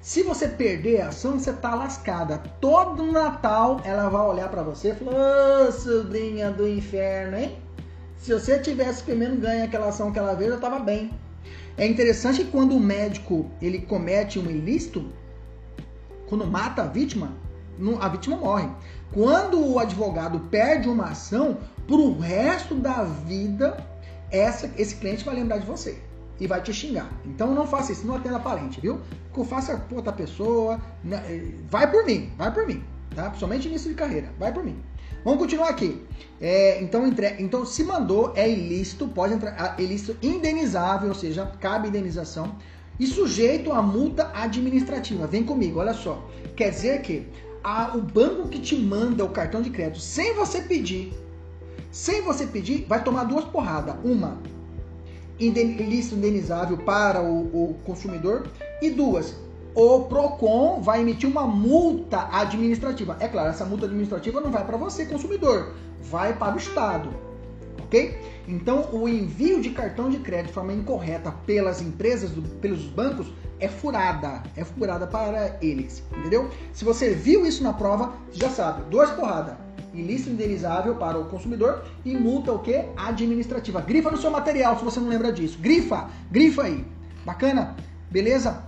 [0.01, 2.39] Se você perder a ação, você tá lascada.
[2.59, 7.55] Todo Natal ela vai olhar para você e falar: Ô, sobrinha do inferno, hein?
[8.17, 11.11] Se você tivesse primeiro ganho aquela ação que ela veio, eu tava bem.
[11.77, 15.05] É interessante que quando o médico ele comete um ilícito,
[16.27, 17.33] quando mata a vítima,
[17.99, 18.69] a vítima morre.
[19.13, 23.77] Quando o advogado perde uma ação, pro resto da vida,
[24.31, 26.01] essa, esse cliente vai lembrar de você
[26.41, 27.09] e vai te xingar.
[27.23, 28.99] Então não faça isso, não atenda parente, viu?
[29.31, 31.23] Que faça por outra pessoa, né?
[31.29, 32.83] Eh, vai por mim, vai por mim,
[33.15, 33.25] tá?
[33.25, 34.75] Principalmente início de carreira, vai por mim.
[35.23, 36.03] Vamos continuar aqui.
[36.41, 37.35] É, então, entre...
[37.37, 42.55] então, se mandou, é ilícito, pode entrar, é ilícito indenizável, ou seja, cabe indenização,
[42.99, 45.27] e sujeito a multa administrativa.
[45.27, 46.27] Vem comigo, olha só.
[46.55, 47.27] Quer dizer que
[47.63, 51.13] a, o banco que te manda o cartão de crédito sem você pedir,
[51.91, 53.95] sem você pedir, vai tomar duas porradas.
[54.03, 54.39] Uma,
[55.47, 58.47] ilícito indenizável para o, o consumidor.
[58.81, 59.35] E duas,
[59.73, 63.17] o PROCON vai emitir uma multa administrativa.
[63.19, 67.09] É claro, essa multa administrativa não vai para você, consumidor, vai para o Estado.
[67.83, 68.17] Ok?
[68.47, 73.27] Então, o envio de cartão de crédito de forma incorreta pelas empresas, pelos bancos,
[73.59, 74.43] é furada.
[74.55, 76.03] É furada para eles.
[76.17, 76.49] Entendeu?
[76.73, 78.89] Se você viu isso na prova, já sabe.
[78.89, 79.55] Duas porradas
[79.93, 82.85] ilícito indenizável para o consumidor e multa o que?
[82.95, 83.81] Administrativa.
[83.81, 85.57] Grifa no seu material se você não lembra disso.
[85.59, 86.85] Grifa, grifa aí.
[87.25, 87.75] Bacana?
[88.09, 88.63] Beleza?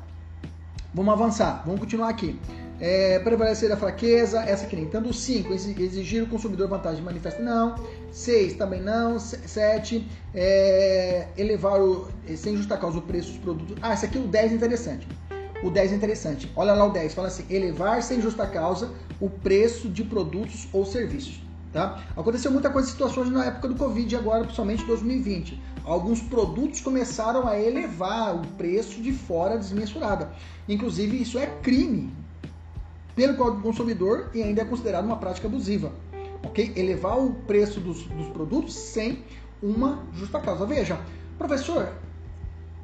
[0.93, 2.39] Vamos avançar, vamos continuar aqui.
[2.79, 5.13] É, prevalecer a fraqueza, essa aqui nem tanto.
[5.13, 7.75] 5, exigir o consumidor vantagem manifesta, não.
[8.11, 9.17] 6, também não.
[9.17, 10.05] 7,
[10.35, 13.75] é, elevar o, sem justa causa o preço dos produtos.
[13.81, 15.07] Ah, esse aqui o 10 é interessante.
[15.63, 16.51] O 10 é interessante.
[16.57, 20.85] Olha lá o 10, fala assim: elevar sem justa causa o preço de produtos ou
[20.85, 21.41] serviços.
[21.71, 22.03] Tá?
[22.15, 25.59] Aconteceu muita coisa, situações na época do Covid, agora principalmente 2020.
[25.83, 30.31] Alguns produtos começaram a elevar o preço de fora desmensurada.
[30.69, 32.13] Inclusive, isso é crime
[33.15, 35.91] pelo Código do Consumidor e ainda é considerado uma prática abusiva.
[36.43, 36.73] Ok?
[36.75, 39.23] Elevar o preço dos, dos produtos sem
[39.61, 40.65] uma justa causa.
[40.65, 40.99] Veja,
[41.37, 41.89] professor,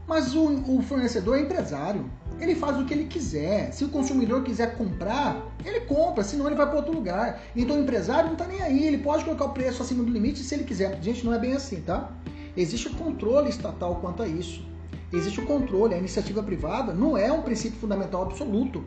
[0.10, 3.72] mas o, o fornecedor é empresário ele faz o que ele quiser.
[3.74, 7.42] Se o consumidor quiser comprar, ele compra, senão ele vai para outro lugar.
[7.56, 10.40] Então o empresário não está nem aí, ele pode colocar o preço acima do limite
[10.40, 11.02] se ele quiser.
[11.02, 12.10] Gente, não é bem assim, tá?
[12.56, 14.68] Existe controle estatal quanto a isso.
[15.12, 18.84] Existe o controle, a iniciativa privada não é um princípio fundamental absoluto.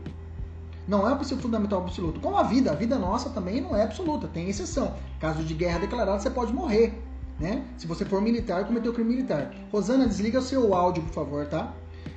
[0.86, 2.20] Não é um princípio fundamental absoluto.
[2.20, 4.94] Como a vida, a vida nossa também não é absoluta, tem exceção.
[5.20, 6.94] Caso de guerra declarada, você pode morrer,
[7.42, 7.64] né?
[7.76, 9.52] Se você for militar cometeu crime militar.
[9.72, 11.74] Rosana, desliga o seu áudio, por favor, tá?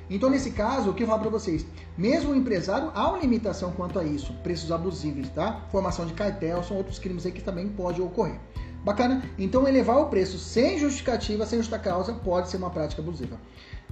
[0.08, 1.66] Então, nesse caso, o que eu falo para vocês?
[1.98, 5.66] Mesmo o empresário, há uma limitação quanto a isso, preços abusivos, tá?
[5.72, 8.38] Formação de cartel, são outros crimes aí que também pode ocorrer.
[8.86, 9.20] Bacana?
[9.36, 13.36] Então, elevar o preço sem justificativa, sem justa causa, pode ser uma prática abusiva.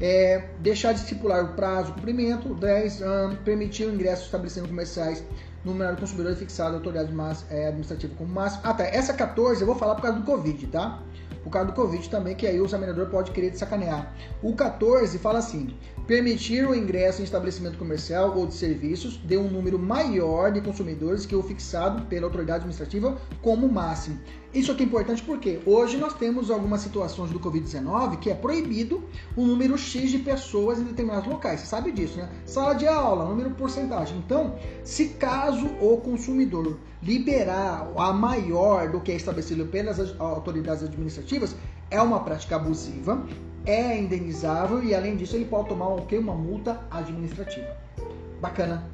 [0.01, 4.71] É, deixar de estipular o prazo, o cumprimento, 10 anos, permitir o ingresso de estabelecimentos
[4.71, 5.25] comerciais
[5.65, 7.13] no número do consumidor fixado, autoridade
[7.51, 8.63] é, administrativa como máximo.
[8.65, 8.85] Ah, tá.
[8.85, 11.03] Essa 14 eu vou falar por causa do Covid, tá?
[11.45, 14.13] por causa do Covid também, que aí o examinador pode querer te sacanear.
[14.43, 15.77] O 14 fala assim:
[16.07, 21.27] permitir o ingresso em estabelecimento comercial ou de serviços de um número maior de consumidores
[21.27, 24.19] que o fixado pela autoridade administrativa como máximo.
[24.55, 29.03] Isso aqui é importante porque hoje nós temos algumas situações do Covid-19 que é proibido
[29.37, 31.61] o número X de pessoas em determinados locais.
[31.61, 32.31] Você sabe disso, né?
[32.47, 34.17] Sala de aula, número porcentagem.
[34.19, 41.57] Então, se caso o consumidor liberar a maior do que é estabelecido pelas autoridades administrativas,
[41.91, 43.27] é uma prática abusiva,
[43.67, 46.17] é indenizável e além disso ele pode tomar o que?
[46.17, 47.77] Uma multa administrativa.
[48.41, 48.89] Bacana,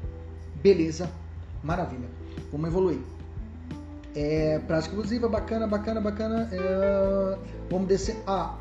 [0.62, 1.10] beleza,
[1.62, 2.08] maravilha.
[2.50, 3.19] Vamos evoluir.
[4.14, 6.48] É, prática abusiva, bacana, bacana, bacana.
[6.52, 7.38] É,
[7.70, 8.16] vamos descer.
[8.26, 8.58] Ah,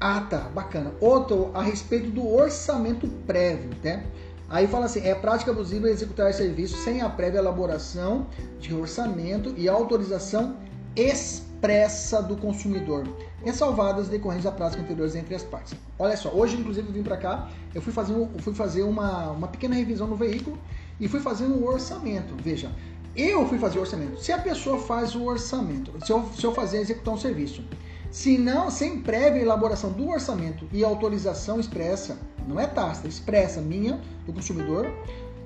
[0.00, 0.92] ah, tá, bacana.
[1.00, 4.04] Outro a respeito do orçamento prévio, né?
[4.48, 8.26] Aí fala assim: é prática abusiva executar serviço sem a prévia elaboração
[8.60, 10.56] de orçamento e autorização
[10.94, 13.04] expressa do consumidor,
[13.44, 15.74] ressalvadas decorrentes da prática anteriores entre as partes.
[15.98, 19.48] Olha só, hoje inclusive eu vim para cá, eu fui fazer, fui fazer uma, uma
[19.48, 20.58] pequena revisão no veículo
[20.98, 22.34] e fui fazendo um orçamento.
[22.42, 22.70] Veja,
[23.18, 24.20] eu fui fazer o orçamento.
[24.20, 27.64] Se a pessoa faz o orçamento, se eu, se eu fazer executar um serviço,
[28.10, 34.00] se não, sem prévia elaboração do orçamento e autorização expressa, não é tácita, expressa minha,
[34.24, 34.90] do consumidor,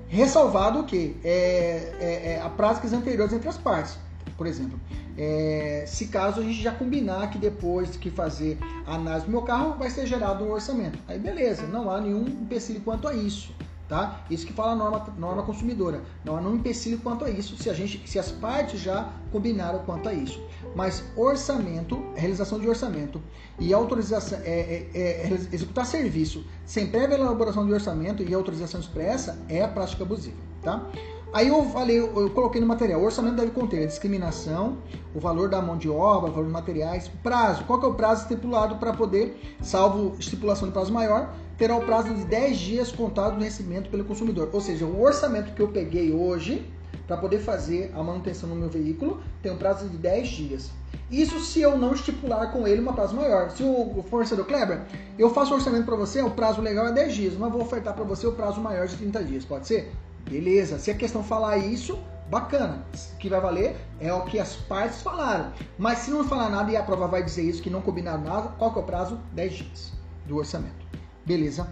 [0.07, 3.97] ressalvado que é, é, é a práticas anteriores entre as partes.
[4.37, 4.79] Por exemplo,
[5.17, 9.41] é, se caso a gente já combinar que depois que fazer a análise do meu
[9.41, 10.99] carro vai ser gerado um orçamento.
[11.07, 13.53] Aí beleza, não há nenhum empecilho quanto a isso
[13.93, 14.21] tá?
[14.27, 16.01] Isso que fala a norma, norma consumidora.
[16.25, 19.83] Não há nenhum empecilho quanto a isso, se, a gente, se as partes já combinaram
[19.85, 20.41] quanto a isso.
[20.75, 23.21] Mas orçamento, realização de orçamento
[23.59, 29.37] e autorização, é, é, é, executar serviço sem prévia elaboração de orçamento e autorização expressa
[29.47, 30.89] é prática abusiva, tá?
[31.31, 34.77] Aí eu falei, eu coloquei no material, o orçamento deve conter a discriminação,
[35.15, 37.63] o valor da mão de obra, o valor dos materiais, prazo.
[37.65, 41.85] Qual que é o prazo estipulado para poder, salvo estipulação de prazo maior, terá o
[41.85, 44.49] prazo de 10 dias contado do recebimento pelo consumidor.
[44.51, 46.67] Ou seja, o orçamento que eu peguei hoje
[47.07, 50.71] para poder fazer a manutenção no meu veículo tem um prazo de 10 dias.
[51.11, 53.51] Isso se eu não estipular com ele uma prazo maior.
[53.51, 54.81] Se o fornecedor Kleber,
[55.17, 57.93] eu faço o orçamento para você, o prazo legal é 10 dias, mas vou ofertar
[57.93, 59.91] para você o prazo maior de 30 dias, pode ser?
[60.29, 60.79] Beleza.
[60.79, 62.83] Se a questão falar isso, bacana.
[63.13, 65.51] O que vai valer é o que as partes falaram.
[65.77, 68.49] Mas se não falar nada e a prova vai dizer isso, que não combinaram nada,
[68.57, 69.19] qual que é o prazo?
[69.33, 69.93] 10 dias
[70.25, 70.83] do orçamento.
[71.25, 71.67] Beleza,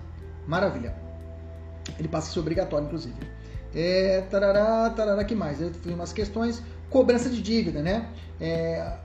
[0.48, 0.96] maravilha.
[1.98, 3.16] Ele passa a ser obrigatório, inclusive.
[3.74, 5.62] É, tarará, tarará, que mais?
[5.62, 6.62] Eu fiz umas questões.
[6.90, 8.10] Cobrança de dívida, né?
[8.40, 8.98] É,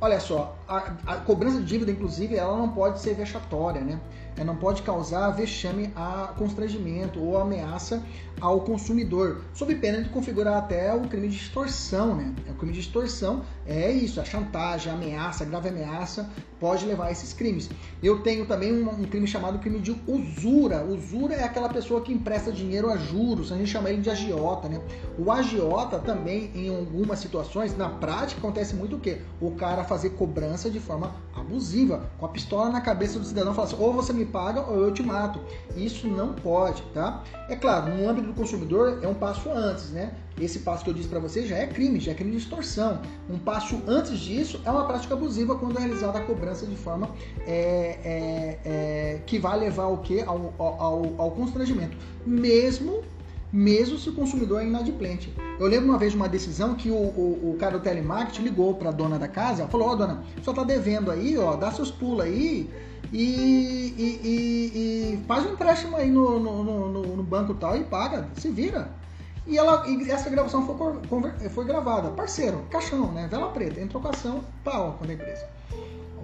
[0.00, 4.00] olha só, a, a, cobrança de dívida, inclusive, ela não pode ser vexatória, né?
[4.36, 8.02] Ela não pode causar vexame a constrangimento ou ameaça
[8.40, 12.32] ao consumidor, sob pena de configurar até o crime de extorsão, né?
[12.48, 17.06] O crime de extorsão é isso, a chantagem, a ameaça, a grave ameaça pode levar
[17.06, 17.68] a esses crimes.
[18.02, 20.84] Eu tenho também um, um, crime chamado crime de usura.
[20.84, 24.68] Usura é aquela pessoa que empresta dinheiro a juros, a gente chama ele de agiota,
[24.68, 24.80] né?
[25.18, 29.18] O agiota também, em algumas situações, na prática, acontece muito o quê?
[29.40, 33.68] O cara fazer cobrança de forma abusiva, com a pistola na cabeça do cidadão, falar
[33.68, 35.40] assim, ou você me paga ou eu te mato.
[35.76, 37.22] Isso não pode, tá?
[37.48, 40.14] É claro, no âmbito do consumidor é um passo antes, né?
[40.40, 43.00] Esse passo que eu disse para você já é crime, já é crime de extorsão.
[43.28, 47.10] Um passo antes disso é uma prática abusiva quando é realizada a cobrança de forma
[47.46, 50.22] é, é, é, que vai levar ao que?
[50.22, 51.96] Ao, ao, ao constrangimento.
[52.26, 53.02] Mesmo
[53.52, 55.34] mesmo se o consumidor é inadimplente.
[55.58, 58.74] Eu lembro uma vez de uma decisão que o, o, o cara do telemarketing ligou
[58.74, 61.70] para a dona da casa, falou, ó oh, dona, só tá devendo aí, ó, dá
[61.70, 62.70] seus pulos aí
[63.12, 67.84] e, e, e, e, faz um empréstimo aí no, no, no, no banco tal e
[67.84, 68.88] paga, se vira.
[69.46, 72.10] E, ela, essa gravação foi, foi gravada.
[72.10, 73.26] Parceiro, caixão, né?
[73.28, 75.44] Vela preta, em trocação, pau com a empresa.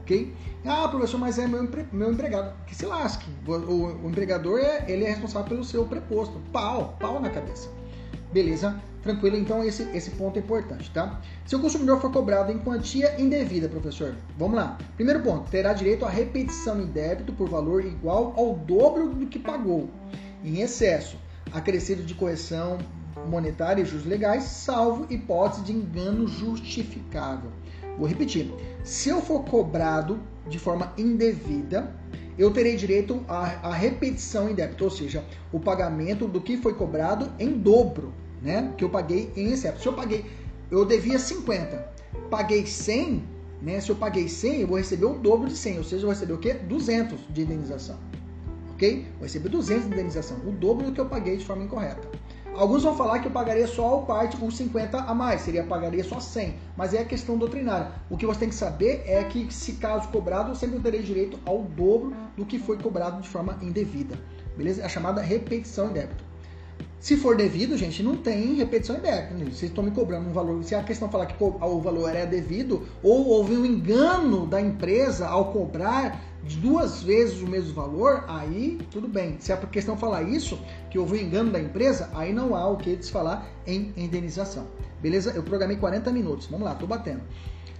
[0.06, 0.32] Ok?
[0.64, 2.54] Ah, professor, mas é meu, meu empregado.
[2.64, 3.26] Que se lasque.
[3.44, 6.40] O, o, o, empregador é, ele é responsável pelo seu preposto.
[6.52, 7.68] Pau, pau na cabeça.
[8.32, 8.80] Beleza?
[9.02, 9.36] Tranquilo?
[9.36, 11.20] Então esse, esse ponto é importante, tá?
[11.44, 14.78] Se o consumidor for cobrado em quantia indevida, professor, vamos lá.
[14.94, 19.40] Primeiro ponto, terá direito à repetição em débito por valor igual ao dobro do que
[19.40, 19.90] pagou,
[20.44, 21.16] em excesso,
[21.52, 22.78] acrescido de correção
[23.28, 27.50] monetária e juros legais, salvo hipótese de engano justificável.
[27.98, 28.52] Vou repetir.
[28.86, 31.92] Se eu for cobrado de forma indevida,
[32.38, 36.72] eu terei direito à, à, repetição em débito, ou seja, o pagamento do que foi
[36.72, 38.72] cobrado em dobro, né?
[38.78, 39.82] Que eu paguei em excesso.
[39.82, 40.24] Se eu paguei,
[40.70, 41.94] eu devia 50,
[42.30, 43.24] paguei 100,
[43.60, 43.80] né?
[43.80, 46.10] Se eu paguei 100, eu vou receber o dobro de 100, ou seja, eu vou
[46.10, 46.54] receber o quê?
[46.54, 47.98] 200 de indenização.
[48.72, 49.04] Ok?
[49.14, 52.08] Vou receber 200 de indenização, o dobro do que eu paguei de forma incorreta.
[52.56, 56.02] Alguns vão falar que eu pagaria só o parte, os 50 a mais, seria pagaria
[56.02, 57.92] só 100, mas é questão doutrinária.
[58.08, 61.38] O que você tem que saber é que, se caso cobrado, eu sempre terei direito
[61.44, 64.18] ao dobro do que foi cobrado de forma indevida.
[64.56, 64.80] Beleza?
[64.80, 66.24] É a chamada repetição em débito.
[66.98, 69.34] Se for devido, gente, não tem repetição em débito.
[69.34, 69.44] Né?
[69.44, 70.64] Vocês estão me cobrando um valor.
[70.64, 75.28] Se a questão falar que o valor é devido, ou houve um engano da empresa
[75.28, 76.20] ao cobrar
[76.54, 79.36] duas vezes o mesmo valor, aí tudo bem.
[79.40, 80.58] Se a questão falar isso,
[80.90, 84.66] que houve um engano da empresa, aí não há o que falar em indenização.
[85.00, 85.32] Beleza?
[85.32, 86.46] Eu programei 40 minutos.
[86.46, 87.22] Vamos lá, tô batendo.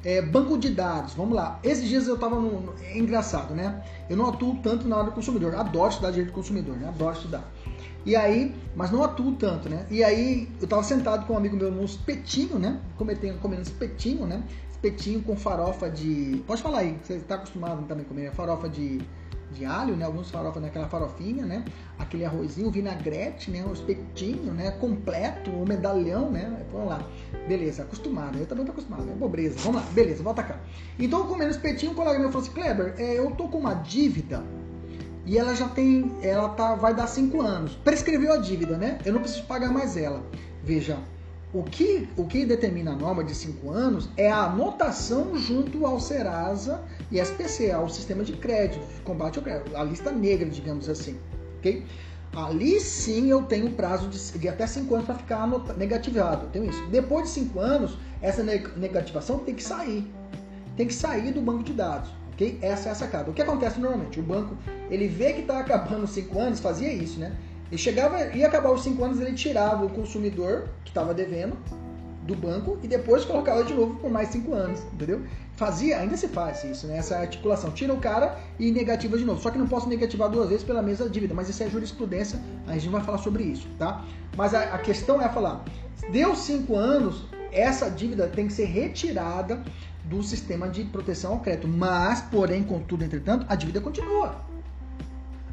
[0.05, 1.59] É, banco de dados, vamos lá.
[1.64, 2.75] Esses dias eu tava no.
[2.81, 3.83] É engraçado, né?
[4.09, 5.55] Eu não atuo tanto na área do consumidor.
[5.55, 6.89] Adoro estudar direito do consumidor, né?
[6.89, 7.53] Adoro estudar.
[8.05, 9.85] E aí, mas não atuo tanto, né?
[9.91, 12.81] E aí, eu tava sentado com um amigo meu num espetinho, né?
[12.97, 14.45] Cometendo, comendo espetinho, né?
[14.77, 16.43] Espetinho com farofa de.
[16.47, 19.01] Pode falar aí, você tá acostumado também a comer farofa de
[19.51, 20.05] de alho, né?
[20.05, 21.64] Alguns farofas naquela farofinha, né?
[21.99, 23.64] Aquele arrozinho, vinagrete, né?
[23.64, 24.72] O espetinho, né?
[24.72, 26.64] Completo, o medalhão, né?
[26.72, 27.07] Vamos lá.
[27.47, 28.39] Beleza, acostumado.
[28.39, 29.09] Eu também tô acostumado.
[29.09, 29.57] É pobreza.
[29.61, 29.89] Vamos lá.
[29.93, 30.59] Beleza, volta cá.
[30.99, 34.45] Então, comendo espetinho, um colega meu falou assim, Kleber, é, eu tô com uma dívida
[35.24, 37.74] e ela já tem, ela tá, vai dar cinco anos.
[37.77, 38.99] Prescreveu a dívida, né?
[39.05, 40.22] Eu não preciso pagar mais ela.
[40.62, 40.99] Veja,
[41.59, 45.99] o que, o que determina a norma de 5 anos é a anotação junto ao
[45.99, 51.19] Serasa e SPC, ao sistema de crédito, combate ao crédito, a lista negra, digamos assim.
[52.35, 55.49] Ali sim eu tenho prazo de, de até 5 anos para ficar
[55.79, 56.47] negativado.
[56.53, 56.87] Tenho isso.
[56.89, 60.07] Depois de 5 anos, essa negativação tem que sair.
[60.77, 62.11] Tem que sair do banco de dados.
[62.35, 62.59] ok?
[62.61, 63.31] Essa é a sacada.
[63.31, 64.21] O que acontece normalmente?
[64.21, 64.55] O banco
[64.91, 67.35] ele vê que está acabando 5 anos, fazia isso, né?
[67.71, 71.57] E chegava, ia acabar os cinco anos, ele tirava o consumidor que estava devendo
[72.23, 75.23] do banco e depois colocava de novo por mais cinco anos, entendeu?
[75.55, 76.99] Fazia, ainda se faz isso, né?
[76.99, 77.71] Essa articulação.
[77.71, 79.41] Tira o cara e negativa de novo.
[79.41, 82.73] Só que não posso negativar duas vezes pela mesma dívida, mas isso é jurisprudência, a
[82.73, 84.05] gente vai falar sobre isso, tá?
[84.37, 85.64] Mas a, a questão é falar,
[86.11, 89.62] deu cinco anos, essa dívida tem que ser retirada
[90.05, 91.67] do sistema de proteção ao crédito.
[91.67, 94.56] Mas, porém, contudo, entretanto, a dívida continua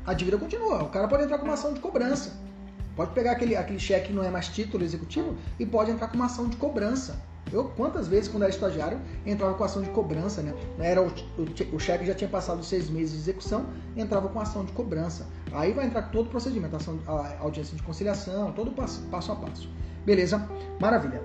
[0.05, 0.83] a dívida continua.
[0.83, 2.33] O cara pode entrar com uma ação de cobrança.
[2.95, 6.15] Pode pegar aquele, aquele cheque que não é mais título executivo e pode entrar com
[6.15, 7.19] uma ação de cobrança.
[7.51, 10.53] Eu, quantas vezes, quando era estagiário, entrava com ação de cobrança, né?
[10.79, 14.65] Era o, o, o cheque já tinha passado seis meses de execução, entrava com ação
[14.65, 15.27] de cobrança.
[15.51, 19.35] Aí vai entrar todo o procedimento, ação, a audiência de conciliação, todo passo, passo a
[19.35, 19.69] passo.
[20.05, 20.47] Beleza?
[20.79, 21.21] Maravilha.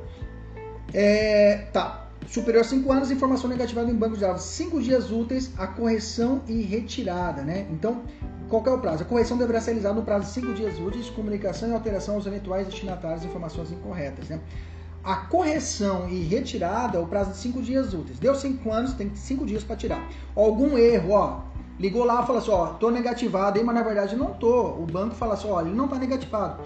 [0.93, 2.05] É, tá.
[2.27, 4.43] Superior a 5 anos, informação negativada em banco de dados.
[4.43, 7.67] 5 dias úteis, a correção e retirada, né?
[7.71, 8.03] Então,
[8.49, 9.03] qual é o prazo?
[9.03, 12.27] A correção deverá ser realizada no prazo de 5 dias úteis, comunicação e alteração aos
[12.27, 14.29] eventuais destinatários de informações incorretas.
[14.29, 14.41] Né?
[15.05, 18.19] A correção e retirada, o prazo de 5 dias úteis.
[18.19, 20.09] Deu 5 anos, tem 5 dias para tirar.
[20.35, 21.41] Algum erro, ó,
[21.79, 24.71] ligou lá e falou assim, ó, tô negativado aí, mas na verdade não tô.
[24.73, 26.63] O banco fala assim, ó, ele não tá negativado.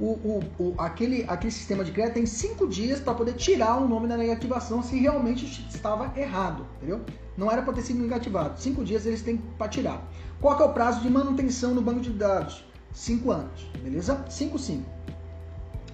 [0.00, 3.86] O, o, o, aquele, aquele sistema de crédito tem 5 dias para poder tirar o
[3.86, 7.00] nome da negativação se realmente estava errado, entendeu?
[7.36, 8.58] Não era para ter sido negativado.
[8.58, 10.02] 5 dias eles têm para tirar.
[10.44, 12.66] Qual é o prazo de manutenção no banco de dados?
[12.92, 14.26] 5 anos, beleza?
[14.28, 14.84] 5, 5.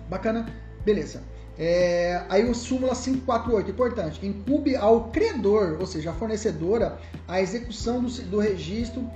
[0.08, 0.44] Bacana?
[0.84, 1.22] Beleza.
[1.56, 6.98] É, aí o súmula 548, importante, incube ao credor, ou seja, a fornecedora,
[7.28, 9.08] a execução do, do registro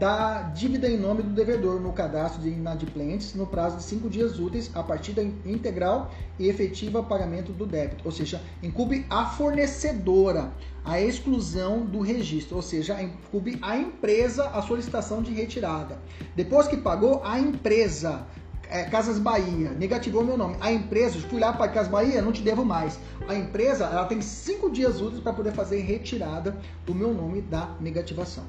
[0.00, 4.38] da dívida em nome do devedor no cadastro de inadimplentes no prazo de cinco dias
[4.38, 10.54] úteis a partir da integral e efetiva pagamento do débito, ou seja, incube a fornecedora
[10.82, 15.98] a exclusão do registro, ou seja, incube a empresa a solicitação de retirada.
[16.34, 18.26] Depois que pagou, a empresa
[18.70, 20.56] é, Casas Bahia, negativou meu nome.
[20.60, 22.98] A empresa, fui lá para Casas Bahia, não te devo mais.
[23.28, 27.68] A empresa, ela tem cinco dias úteis para poder fazer retirada do meu nome da
[27.78, 28.44] negativação.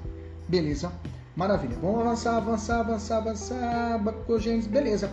[0.47, 0.93] Beleza?
[1.41, 1.75] Maravilha.
[1.81, 3.97] Vamos avançar, avançar, avançar, avançar.
[3.97, 5.11] Bacogênesis, beleza.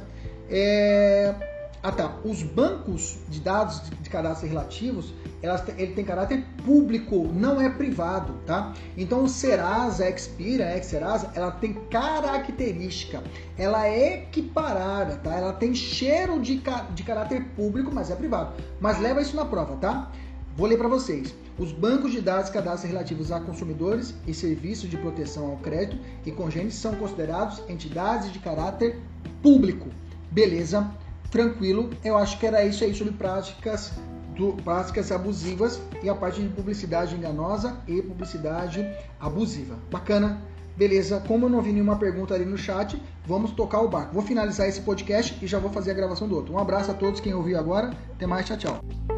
[0.50, 1.34] É...
[1.82, 2.16] Ah tá.
[2.22, 8.34] Os bancos de dados de cadastro relativos, elas, ele tem caráter público, não é privado,
[8.44, 8.74] tá?
[8.94, 13.22] Então o Serasa, Expira, a Serasa, ela tem característica,
[13.56, 15.34] ela é equiparada, tá?
[15.34, 16.60] Ela tem cheiro de,
[16.94, 18.52] de caráter público, mas é privado.
[18.80, 20.12] Mas leva isso na prova, tá?
[20.58, 21.32] Vou ler para vocês.
[21.56, 25.96] Os bancos de dados cadastro relativos a consumidores e serviços de proteção ao crédito
[26.26, 28.98] e congêneres são considerados entidades de caráter
[29.40, 29.88] público.
[30.32, 30.90] Beleza?
[31.30, 31.90] Tranquilo.
[32.04, 33.92] Eu acho que era isso aí sobre práticas
[34.36, 38.84] do, práticas abusivas e a parte de publicidade enganosa e publicidade
[39.20, 39.78] abusiva.
[39.92, 40.42] Bacana?
[40.76, 44.12] Beleza, como eu não vi nenhuma pergunta ali no chat, vamos tocar o barco.
[44.12, 46.52] Vou finalizar esse podcast e já vou fazer a gravação do outro.
[46.52, 47.92] Um abraço a todos quem ouviu agora.
[48.16, 49.17] Até mais, tchau, tchau.